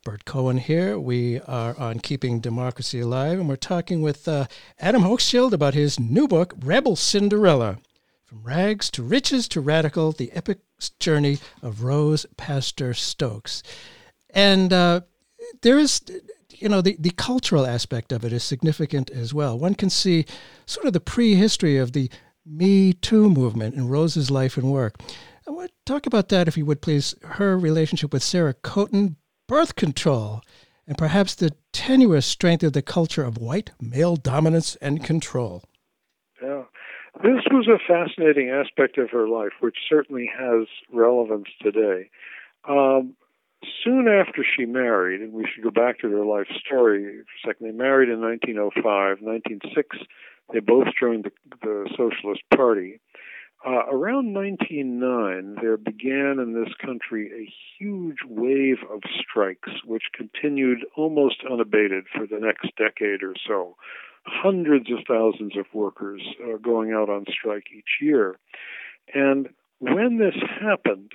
[0.05, 0.99] Burt Cohen here.
[0.99, 4.47] We are on Keeping Democracy Alive, and we're talking with uh,
[4.79, 7.79] Adam Hochschild about his new book, Rebel Cinderella
[8.27, 10.59] From Rags to Riches to Radical The Epic
[11.01, 13.63] Journey of Rose Pastor Stokes.
[14.29, 15.01] And uh,
[15.63, 16.03] there is
[16.51, 19.59] you know, the, the cultural aspect of it is significant as well.
[19.59, 20.27] One can see
[20.67, 22.11] sort of the prehistory of the
[22.45, 25.01] me Too movement in Rose's life and work.
[25.49, 29.17] I want to talk about that, if you would please, her relationship with Sarah Coaten,
[29.47, 30.43] birth control,
[30.87, 35.63] and perhaps the tenuous strength of the culture of white male dominance and control.
[36.43, 36.65] Yeah.
[37.23, 42.11] This was a fascinating aspect of her life, which certainly has relevance today.
[42.69, 43.15] Um,
[43.85, 47.53] soon after she married, and we should go back to their life story for a
[47.53, 49.19] second, they married in 1905.
[49.21, 49.99] 1906,
[50.53, 53.01] they both joined the, the Socialist Party.
[53.67, 60.81] Uh, around 1909, there began in this country a huge wave of strikes, which continued
[60.97, 63.75] almost unabated for the next decade or so.
[64.27, 68.37] Hundreds of thousands of workers uh, going out on strike each year.
[69.15, 69.49] And
[69.79, 71.13] when this happened,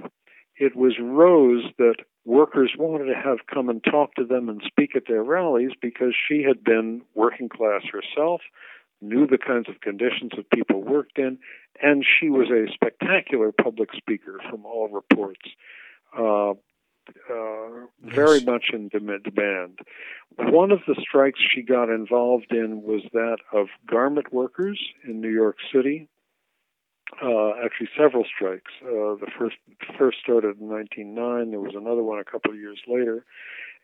[0.57, 4.95] it was Rose that workers wanted to have come and talk to them and speak
[4.95, 8.41] at their rallies because she had been working class herself,
[9.01, 11.37] knew the kinds of conditions that people worked in,
[11.81, 15.41] and she was a spectacular public speaker from all reports.
[16.17, 16.53] Uh,
[17.31, 19.79] uh, very much in demand.
[20.37, 25.31] One of the strikes she got involved in was that of garment workers in New
[25.31, 26.07] York City.
[27.23, 28.71] Uh, actually, several strikes.
[28.83, 29.55] Uh, the first
[29.97, 31.49] first started in 1909.
[31.49, 33.25] There was another one a couple of years later,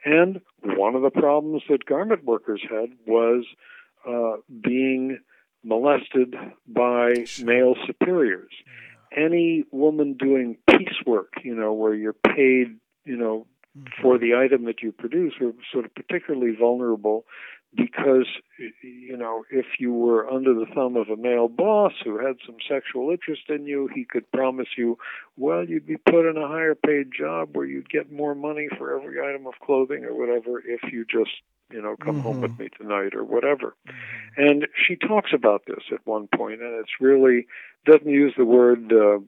[0.05, 3.45] and one of the problems that garment workers had was
[4.08, 5.17] uh, being
[5.65, 6.36] molested
[6.67, 8.51] by male superiors.
[9.15, 13.47] Any woman doing piecework, you know, where you're paid, you know,
[13.78, 14.01] mm-hmm.
[14.01, 17.25] for the item that you produce, are sort of particularly vulnerable
[17.76, 18.28] because
[18.82, 22.56] you know if you were under the thumb of a male boss who had some
[22.70, 24.98] sexual interest in you he could promise you
[25.38, 29.00] well you'd be put in a higher paid job where you'd get more money for
[29.00, 31.32] every item of clothing or whatever if you just
[31.72, 32.22] you know, come mm-hmm.
[32.22, 32.64] home with mm-hmm.
[32.64, 33.76] me tonight or whatever.
[33.88, 34.42] Mm-hmm.
[34.42, 37.48] And she talks about this at one point, and it's really
[37.86, 39.20] doesn't use the word uh,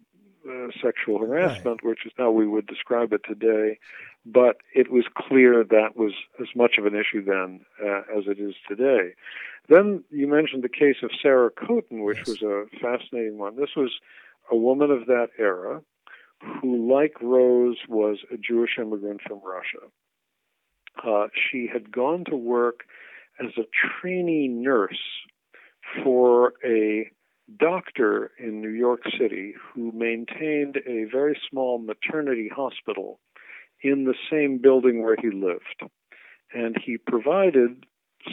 [0.48, 1.90] uh, sexual harassment, right.
[1.90, 3.80] which is how we would describe it today,
[4.26, 8.40] but it was clear that was as much of an issue then uh, as it
[8.40, 9.14] is today.
[9.70, 12.28] Then you mentioned the case of Sarah Coaten, which yes.
[12.28, 13.58] was a fascinating one.
[13.58, 13.92] This was
[14.52, 15.82] a woman of that era
[16.62, 19.88] who, like Rose, was a Jewish immigrant from Russia
[21.06, 22.82] uh, she had gone to work
[23.40, 23.64] as a
[24.02, 25.00] trainee nurse
[26.04, 27.10] for a
[27.56, 33.20] doctor in New York City who maintained a very small maternity hospital
[33.82, 35.92] in the same building where he lived.
[36.54, 37.86] And he provided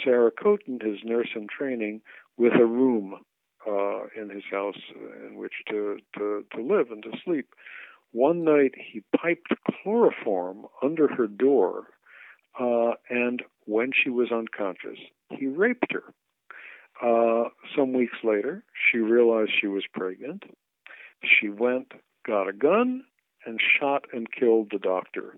[0.02, 2.00] Sarah Coaten, his nurse in training,
[2.36, 3.16] with a room
[3.66, 4.80] uh, in his house
[5.28, 7.54] in which to, to, to live and to sleep.
[8.12, 11.84] One night he piped chloroform under her door
[12.58, 14.98] uh, and when she was unconscious,
[15.30, 16.14] he raped her.
[17.02, 17.44] Uh,
[17.76, 20.44] some weeks later, she realized she was pregnant.
[21.22, 21.92] She went,
[22.26, 23.04] got a gun,
[23.46, 25.36] and shot and killed the doctor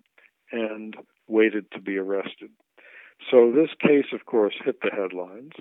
[0.53, 0.95] and
[1.27, 2.51] waited to be arrested.
[3.31, 5.53] So this case, of course, hit the headlines.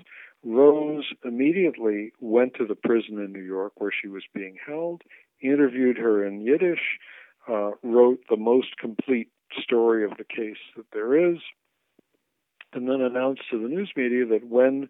[0.44, 5.02] Rose immediately went to the prison in New York where she was being held,
[5.40, 6.98] interviewed her in Yiddish,
[7.48, 11.38] uh, wrote the most complete story of the case that there is,
[12.72, 14.88] and then announced to the news media that when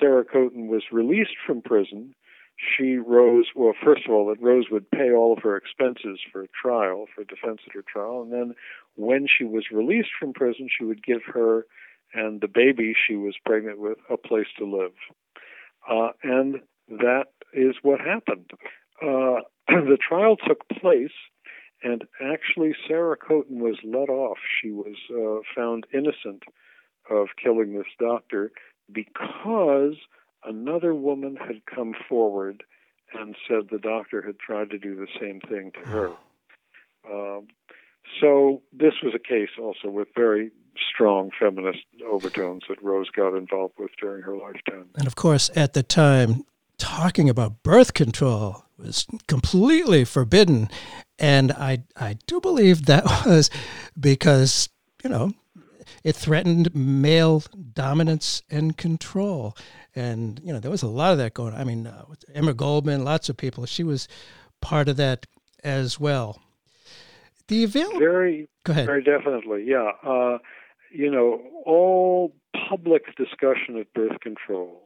[0.00, 2.14] Sarah Coaten was released from prison,
[2.56, 6.42] she Rose, well, first of all, that Rose would pay all of her expenses for
[6.42, 8.54] a trial, for defense at her trial, and then
[8.94, 11.66] when she was released from prison, she would give her
[12.16, 14.92] and the baby she was pregnant with a place to live.
[15.90, 18.52] Uh, and that is what happened.
[19.02, 21.12] uh, the trial took place,
[21.82, 24.38] and actually, Sarah Coaten was let off.
[24.62, 26.44] She was uh, found innocent
[27.10, 28.52] of killing this doctor
[28.92, 29.94] because
[30.44, 32.62] another woman had come forward
[33.12, 36.10] and said the doctor had tried to do the same thing to her.
[37.10, 37.48] Um,
[38.20, 40.50] so this was a case also with very
[40.92, 44.86] strong feminist overtones that Rose got involved with during her lifetime.
[44.96, 46.44] And of course, at the time,
[46.78, 50.68] talking about birth control was completely forbidden.
[51.18, 53.50] And I, I do believe that was
[53.98, 54.68] because,
[55.02, 55.32] you know,
[56.04, 57.42] it threatened male
[57.72, 59.56] dominance and control.
[59.96, 61.60] And, you know, there was a lot of that going on.
[61.60, 64.06] I mean, uh, Emma Goldman, lots of people, she was
[64.60, 65.26] part of that
[65.64, 66.40] as well.
[67.48, 67.98] The available.
[67.98, 68.86] Very, Go ahead.
[68.86, 69.92] very definitely, yeah.
[70.02, 70.38] Uh,
[70.92, 72.34] you know, all
[72.68, 74.82] public discussion of birth control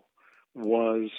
[0.55, 1.11] was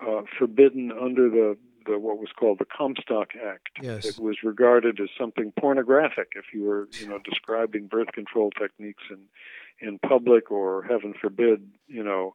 [0.00, 1.56] uh, forbidden under the,
[1.86, 3.68] the what was called the Comstock Act.
[3.80, 4.04] Yes.
[4.04, 9.04] It was regarded as something pornographic if you were, you know, describing birth control techniques
[9.10, 9.18] in
[9.80, 12.34] in public, or heaven forbid, you know,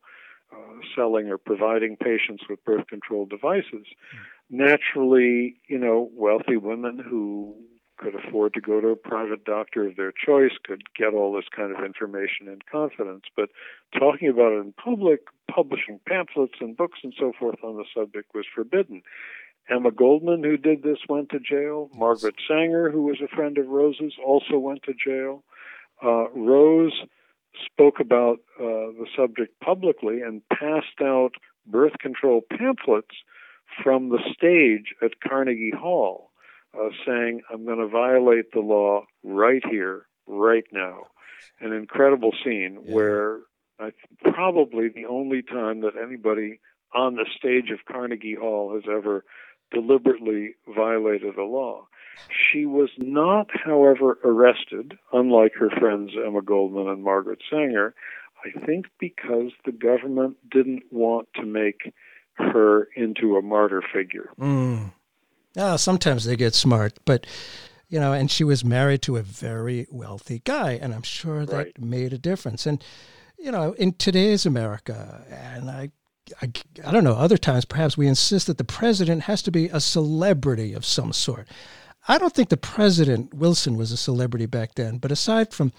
[0.51, 3.85] uh, selling or providing patients with birth control devices.
[4.49, 7.55] Naturally, you know, wealthy women who
[7.97, 11.49] could afford to go to a private doctor of their choice could get all this
[11.55, 13.23] kind of information in confidence.
[13.35, 13.49] But
[13.97, 18.33] talking about it in public, publishing pamphlets and books and so forth on the subject
[18.33, 19.01] was forbidden.
[19.69, 21.89] Emma Goldman, who did this, went to jail.
[21.93, 25.43] Margaret Sanger, who was a friend of Rose's, also went to jail.
[26.01, 26.93] Uh, Rose
[27.65, 31.31] spoke about uh, the subject publicly and passed out
[31.65, 33.15] birth control pamphlets
[33.83, 36.31] from the stage at Carnegie Hall,
[36.74, 41.07] uh, saying, I'm going to violate the law right here, right now.
[41.59, 42.93] An incredible scene Yeah.
[42.95, 43.39] where
[43.80, 43.91] I
[44.24, 46.59] probably the only time that anybody
[46.93, 49.24] on the stage of Carnegie Hall has ever
[49.72, 51.88] deliberately violated a law.
[52.30, 57.93] She was not, however, arrested, unlike her friends Emma Goldman and Margaret Sanger,
[58.43, 61.93] I think because the government didn't want to make
[62.38, 64.30] her into a martyr figure.
[64.39, 64.93] Mm.
[65.57, 67.25] Ah, sometimes they get smart, but
[67.89, 71.55] you know, and she was married to a very wealthy guy, and I'm sure that
[71.55, 71.81] Right.
[71.81, 72.65] made a difference.
[72.65, 72.83] And
[73.39, 75.91] you know, in today's America, and I,
[76.41, 76.51] I,
[76.85, 79.79] I don't know, other times perhaps we insist that the president has to be a
[79.79, 81.47] celebrity of some sort.
[82.07, 85.71] I don't think the president Wilson was a celebrity back then, but aside from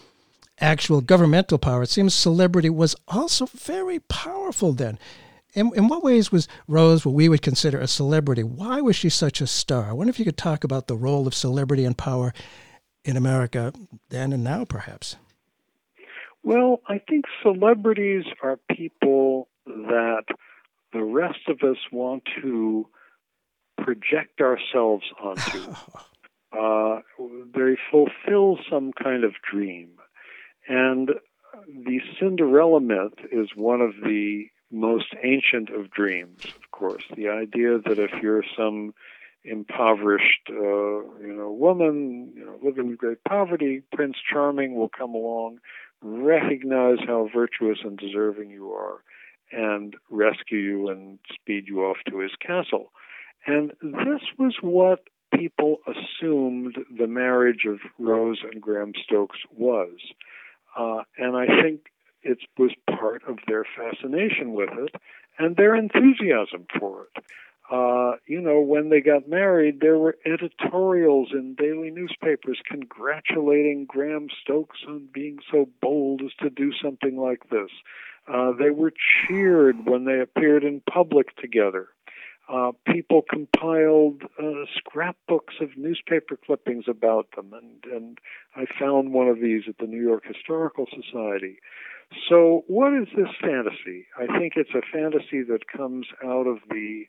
[0.60, 4.98] actual governmental power, it seems celebrity was also very powerful then.
[5.54, 8.42] In, in what ways was Rose what we would consider a celebrity?
[8.42, 9.90] Why was she such a star?
[9.90, 12.34] I wonder if you could talk about the role of celebrity and power
[13.04, 13.72] in America
[14.10, 15.16] then and now, perhaps.
[16.42, 20.24] Well, I think celebrities are people that
[20.92, 22.86] the rest of us want to
[23.76, 25.74] project ourselves onto.
[26.58, 27.00] uh,
[27.54, 29.90] they fulfill some kind of dream.
[30.68, 31.10] And
[31.66, 37.04] the Cinderella myth is one of the most ancient of dreams, of course.
[37.16, 38.94] The idea that if you're some
[39.44, 45.14] impoverished, uh, you know, woman, you know, living in great poverty, Prince Charming will come
[45.14, 45.58] along,
[46.02, 49.02] recognize how virtuous and deserving you are,
[49.50, 52.92] and rescue you and speed you off to his castle.
[53.46, 55.04] And this was what
[55.34, 59.96] people assumed the marriage of Rose and Graham Stokes was.
[60.76, 61.86] Uh, and I think
[62.22, 64.94] it was part of their fascination with it
[65.38, 67.24] and their enthusiasm for it.
[67.70, 74.28] Uh, you know, when they got married, there were editorials in daily newspapers congratulating Graham
[74.42, 77.70] Stokes on being so bold as to do something like this.
[78.26, 78.92] Uh, they were
[79.26, 81.88] cheered when they appeared in public together.
[82.48, 88.18] Uh, people compiled uh, scrapbooks of newspaper clippings about them, and, and
[88.56, 91.58] I found one of these at the New York Historical Society.
[92.28, 94.06] So, what is this fantasy?
[94.16, 97.04] I think it's a fantasy that comes out of the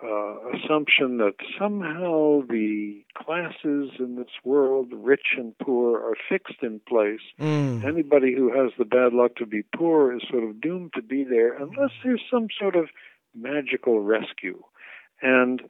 [0.00, 6.80] uh, assumption that somehow the classes in this world, rich and poor, are fixed in
[6.88, 7.20] place.
[7.40, 7.84] Mm.
[7.84, 11.24] Anybody who has the bad luck to be poor is sort of doomed to be
[11.24, 12.86] there unless there's some sort of
[13.40, 14.62] magical rescue.
[15.22, 15.62] And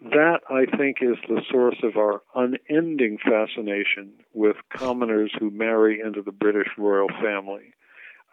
[0.00, 6.22] that, I think, is the source of our unending fascination with commoners who marry into
[6.22, 7.74] the British royal family.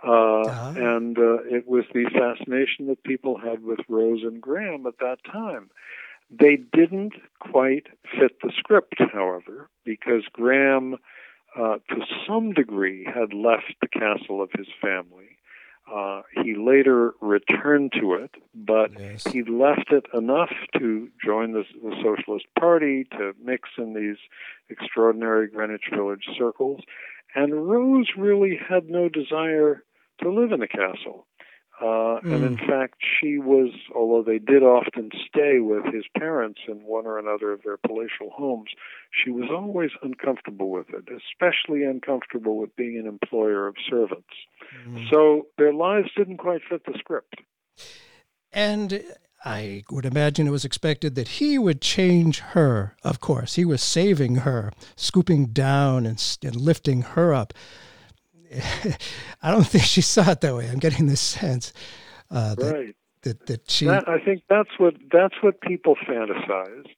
[0.04, 0.74] Uh, Ah.
[0.76, 5.20] And uh, it was the fascination that people had with Rose and Graham at that
[5.32, 5.70] time.
[6.32, 7.88] They didn't quite
[8.18, 10.96] fit the script, however, because Graham,
[11.56, 15.38] uh, to some degree, had left the castle of his family.
[15.92, 19.24] Uh, he later returned to it, but Yes.
[19.26, 24.18] he left it enough to join the, the Socialist Party, to mix in these
[24.70, 26.82] extraordinary Greenwich Village circles.
[27.36, 29.84] And Rose really had no desire
[30.22, 31.28] to live in a castle.
[31.82, 36.84] Uh, And in fact, she was, although they did often stay with his parents in
[36.84, 38.70] one or another of their palatial homes,
[39.12, 44.30] she was always uncomfortable with it, especially uncomfortable with being an employer of servants.
[45.10, 47.42] So their lives didn't quite fit the script.
[48.54, 49.04] And
[49.44, 53.56] I would imagine it was expected that he would change her, of course.
[53.56, 57.54] He was saving her, scooping down and, and lifting her up.
[59.42, 60.68] I don't think she saw it that way.
[60.70, 61.74] I'm getting this sense
[62.30, 62.96] uh, that, Right.
[63.24, 63.86] that, that she.
[63.86, 66.90] That, I think that's what that's what people fantasized,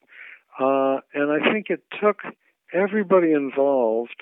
[0.59, 2.21] uh, and I think it took
[2.73, 4.15] everybody involved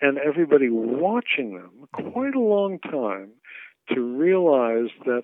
[0.00, 3.30] and everybody watching them quite a long time
[3.88, 5.22] to realize that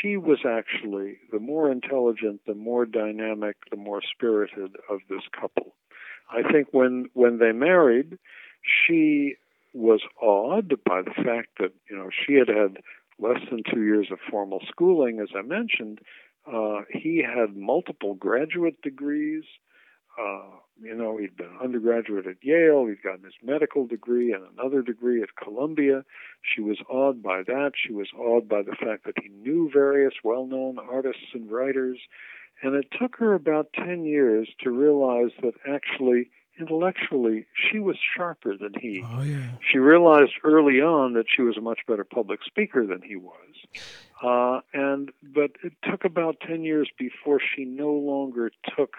[0.00, 5.74] she was actually the more intelligent, the more dynamic, the more spirited of this couple.
[6.30, 8.18] I think when when they married,
[8.62, 9.36] she
[9.76, 12.78] was awed by the fact that you know she had had
[13.18, 16.00] less than two years of formal schooling, as I mentioned.
[16.50, 19.44] Uh, he had multiple graduate degrees.
[20.18, 22.86] Uh, you know, he'd been undergraduate at Yale.
[22.86, 26.04] He'd gotten his medical degree and another degree at Columbia.
[26.42, 27.72] She was awed by that.
[27.74, 31.98] She was awed by the fact that he knew various well-known artists and writers.
[32.62, 38.56] And it took her about 10 years to realize that actually, intellectually, she was sharper
[38.56, 39.02] than he.
[39.04, 39.50] oh, yeah.
[39.70, 43.32] She realized early on that she was a much better public speaker than he was.
[44.22, 48.96] Uh, and but it took about 10 years before she no longer took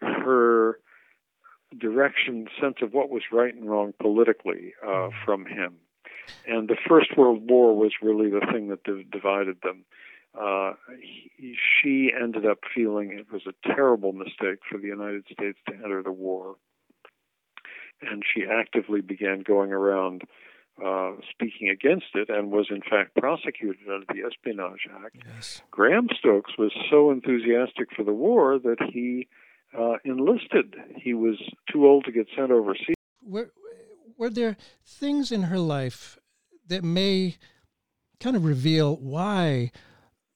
[0.00, 0.78] her
[1.78, 5.74] direction, sense of what was right and wrong politically uh, from him.
[6.46, 9.84] And the First World War was really the thing that div- divided them.
[10.38, 15.58] Uh, he, she ended up feeling it was a terrible mistake for the United States
[15.68, 16.54] to enter the war.
[18.02, 20.22] And she actively began going around
[20.84, 25.16] uh, speaking against it and was, in fact, prosecuted under the Espionage Act.
[25.26, 25.62] Yes.
[25.70, 29.28] Graham Stokes was so enthusiastic for the war that he
[29.78, 30.76] uh, enlisted.
[30.96, 31.36] He was
[31.70, 32.96] too old to get sent overseas.
[33.22, 33.52] Were,
[34.16, 36.18] were there things in her life
[36.66, 37.36] that may
[38.18, 39.70] kind of reveal why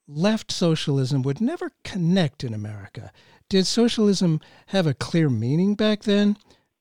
[0.06, 3.10] left socialism would never connect in America?
[3.48, 6.36] Did socialism have a clear meaning back then?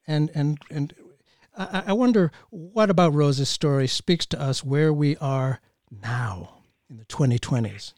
[0.07, 0.93] And and and
[1.57, 6.97] I, I wonder what about Rose's story speaks to us where we are now in
[6.97, 7.93] the 2020s.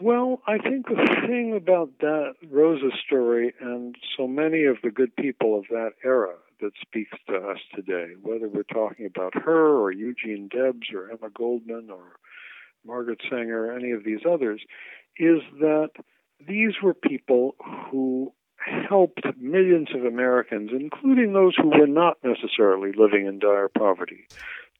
[0.00, 5.14] Well, I think the thing about that Rosa's story and so many of the good
[5.14, 9.92] people of that era that speaks to us today, whether we're talking about her or
[9.92, 12.16] Eugene Debs or Emma Goldman or
[12.84, 14.60] Margaret Sanger or any of these others,
[15.18, 15.90] is that
[16.48, 17.54] these were people
[17.90, 18.32] who
[18.64, 24.26] helped millions of Americans, including those who were not necessarily living in dire poverty,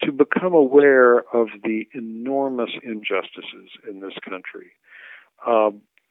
[0.02, 4.72] to become aware of the enormous injustices in this country.
[5.46, 5.70] Uh,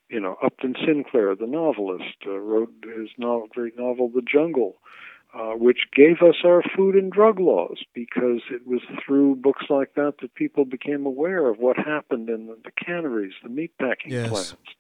[0.10, 4.76] you know, Upton Sinclair, the novelist, uh, wrote his novel, great novel, The Jungle,
[5.34, 9.94] uh, which gave us our food and drug laws because it was through books like
[9.96, 14.30] that that people became aware of what happened in the, the canneries, the meatpacking Yes.
[14.30, 14.76] plants.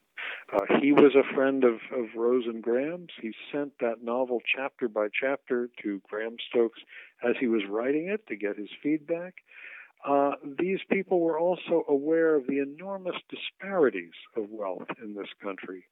[0.53, 3.11] Uh, he was a friend of, of Rose and Graham's.
[3.21, 6.79] He sent that novel chapter by chapter to Graham Stokes
[7.23, 9.35] as he was writing it to get his feedback.
[10.05, 15.85] Uh, these people were also aware of the enormous disparities of wealth in this country.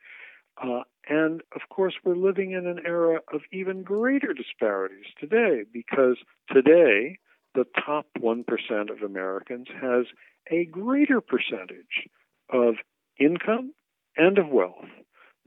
[0.61, 6.17] Uh, and of course, we're living in an era of even greater disparities today because
[6.51, 7.17] today
[7.55, 8.43] the top 1%
[8.89, 10.05] of Americans has
[10.51, 12.09] a greater percentage
[12.49, 12.75] of
[13.19, 13.73] income
[14.19, 14.85] and of wealth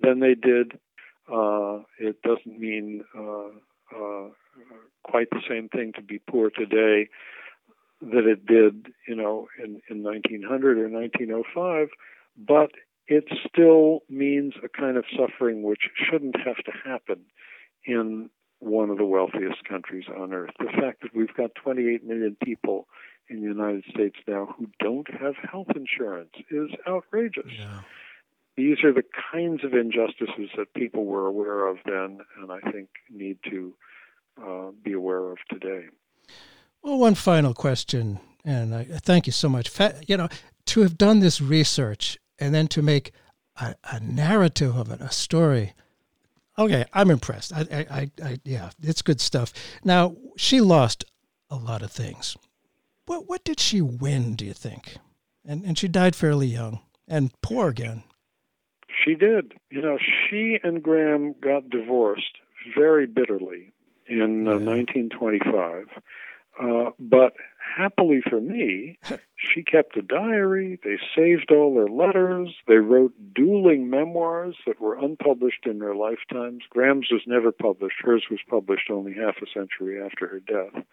[0.00, 0.72] than they did.
[1.32, 3.48] Uh, it doesn't mean uh,
[3.96, 4.28] uh,
[5.04, 7.08] quite the same thing to be poor today
[8.00, 11.88] that it did, you know, in, in 1900 or 1905,
[12.36, 12.70] but
[13.06, 17.20] it still means a kind of suffering which shouldn't have to happen
[17.84, 20.50] in one of the wealthiest countries on earth.
[20.58, 22.86] The fact that we've got 28 million people
[23.28, 27.50] in the United States now who don't have health insurance is outrageous.
[28.57, 32.88] These are the kinds of injustices that people were aware of then, and I think
[33.11, 33.74] need to
[34.42, 35.86] uh, be aware of today.
[36.82, 39.70] Well, one final question, and I thank you so much.
[40.07, 40.28] You know,
[40.66, 43.12] to have done this research and then to make
[43.57, 45.72] a, a narrative of it, a story.
[46.59, 47.53] Okay, I'm impressed.
[47.55, 49.53] I, I, I, yeah, it's good stuff.
[49.84, 51.05] Now, she lost
[51.48, 52.36] a lot of things.
[53.07, 54.34] What, what did she win?
[54.34, 54.96] Do you think?
[55.44, 58.03] And, and she died fairly young and poor again.
[59.05, 59.55] She did.
[59.70, 62.38] You know, she and Graham got divorced
[62.76, 63.72] very bitterly
[64.07, 65.86] in uh, 1925.
[66.61, 67.32] Uh, but
[67.76, 68.98] happily for me,
[69.36, 70.78] she kept a diary.
[70.84, 72.55] They saved all their letters.
[72.68, 76.64] They wrote dueling memoirs that were unpublished in their lifetimes.
[76.68, 77.96] Graham's was never published.
[78.00, 80.84] Hers was published only half a century after her death.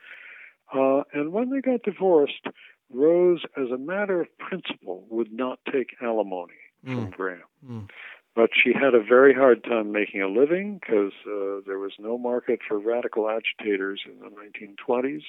[0.73, 2.45] Uh, and when they got divorced,
[2.91, 6.53] Rose, as a matter of principle, would not take alimony
[6.85, 6.95] mm.
[6.95, 7.41] from Graham.
[7.67, 7.89] Mm.
[8.35, 12.17] But she had a very hard time making a living because uh, there was no
[12.17, 15.23] market for radical agitators in the 1920s.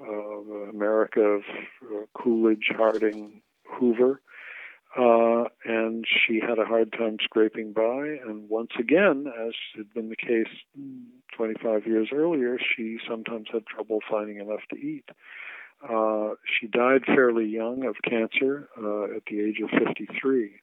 [0.00, 1.42] Uh, America of
[1.84, 4.20] uh, Coolidge, Harding, Hoover.
[4.98, 8.18] Uh, and she had a hard time scraping by.
[8.26, 10.52] And once again, as had been the case
[11.36, 15.08] 25 years earlier, she sometimes had trouble finding enough to eat.
[15.82, 20.60] Uh, she died fairly young of cancer uh, at the age of 53.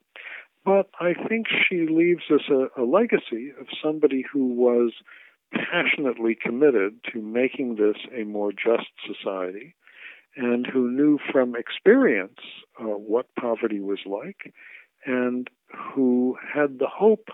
[0.65, 4.91] But I think she leaves us a, a legacy of somebody who was
[5.51, 9.75] passionately committed to making this a more just society
[10.35, 12.39] and who knew from experience
[12.79, 14.53] uh, what poverty was like
[15.05, 15.49] and
[15.93, 17.29] who had the hope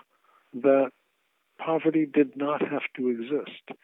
[0.54, 0.92] that
[1.58, 3.78] poverty did not have to exist.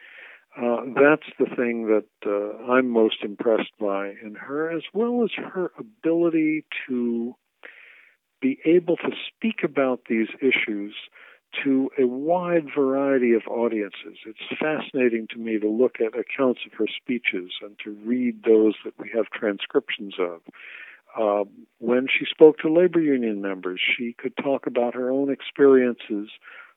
[0.56, 5.30] Uh, that's the thing that uh, I'm most impressed by in her, as well as
[5.52, 7.34] her ability to
[8.42, 10.94] be able to speak about these issues
[11.64, 14.18] to a wide variety of audiences.
[14.26, 18.74] It's fascinating to me to look at accounts of her speeches and to read those
[18.84, 20.40] that we have transcriptions of.
[21.18, 21.44] Uh,
[21.78, 26.30] when she spoke to labor union members, she could talk about her own experiences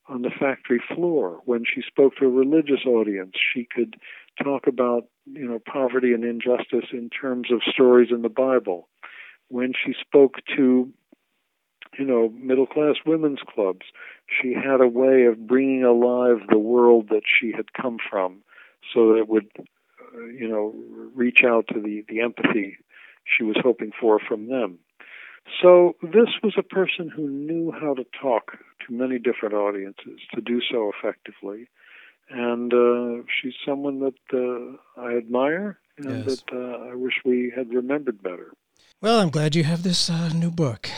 [0.08, 1.42] on the factory floor.
[1.46, 3.96] When she spoke to a religious audience, she could
[4.44, 8.90] talk about you know poverty and injustice in terms of stories in the Bible.
[9.48, 10.92] When she spoke to
[11.98, 13.86] you know, middle class women's clubs.
[14.42, 18.42] She had a way of bringing alive the world that she had come from
[18.94, 20.74] so that it would, uh, you know,
[21.14, 22.78] reach out to the, the empathy
[23.26, 24.80] she was hoping for from them.
[25.62, 30.42] So this was a person who knew how to talk to many different audiences, to
[30.42, 31.68] do so effectively.
[32.30, 36.42] And uh, she's someone that uh, I admire and yes.
[36.48, 38.54] that uh, I wish we had remembered better.
[39.02, 40.90] Well, I'm glad you have this uh, new book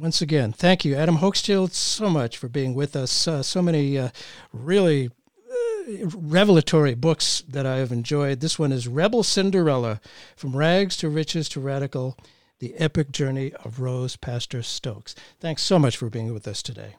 [0.00, 3.28] once again, thank you, Adam Hochschild, so much for being with us.
[3.28, 4.08] Uh, so many uh,
[4.50, 8.40] really uh, revelatory books that I have enjoyed.
[8.40, 10.00] This one is Rebel Cinderella
[10.36, 12.16] From Rags to Riches to Radical
[12.60, 15.14] The Epic Journey of Rose Pastor Stokes.
[15.38, 16.96] Thanks so much for being with us today.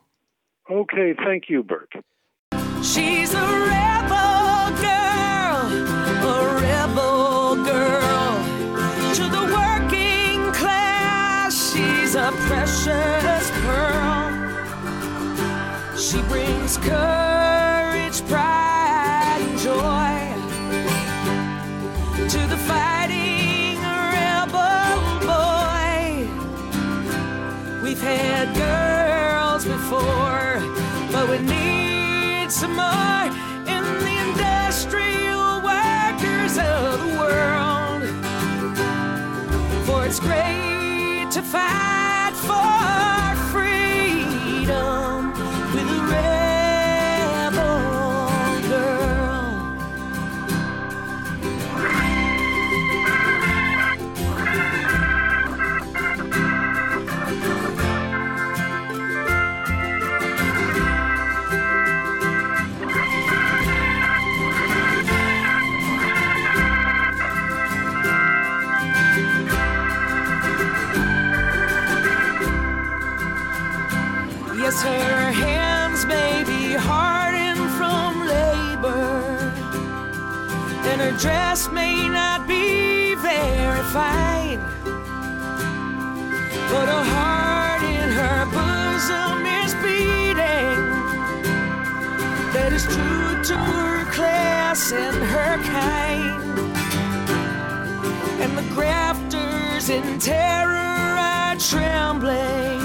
[0.69, 1.91] Okay, thank you, Burt.
[2.83, 6.70] She's a rebel girl, a rebel
[94.81, 96.69] class and her kind,
[98.41, 102.79] and the grafters in terror are trembling.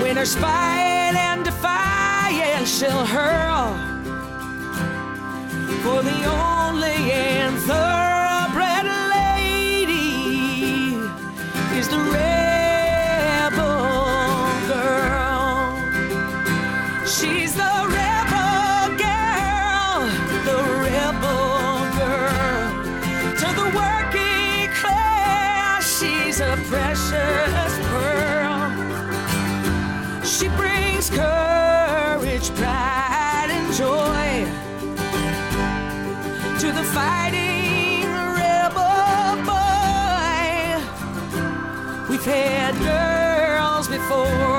[0.00, 3.74] When her spite and defiance shall hurl
[5.82, 6.96] for the only
[7.66, 8.15] thoroughbred
[44.24, 44.55] girls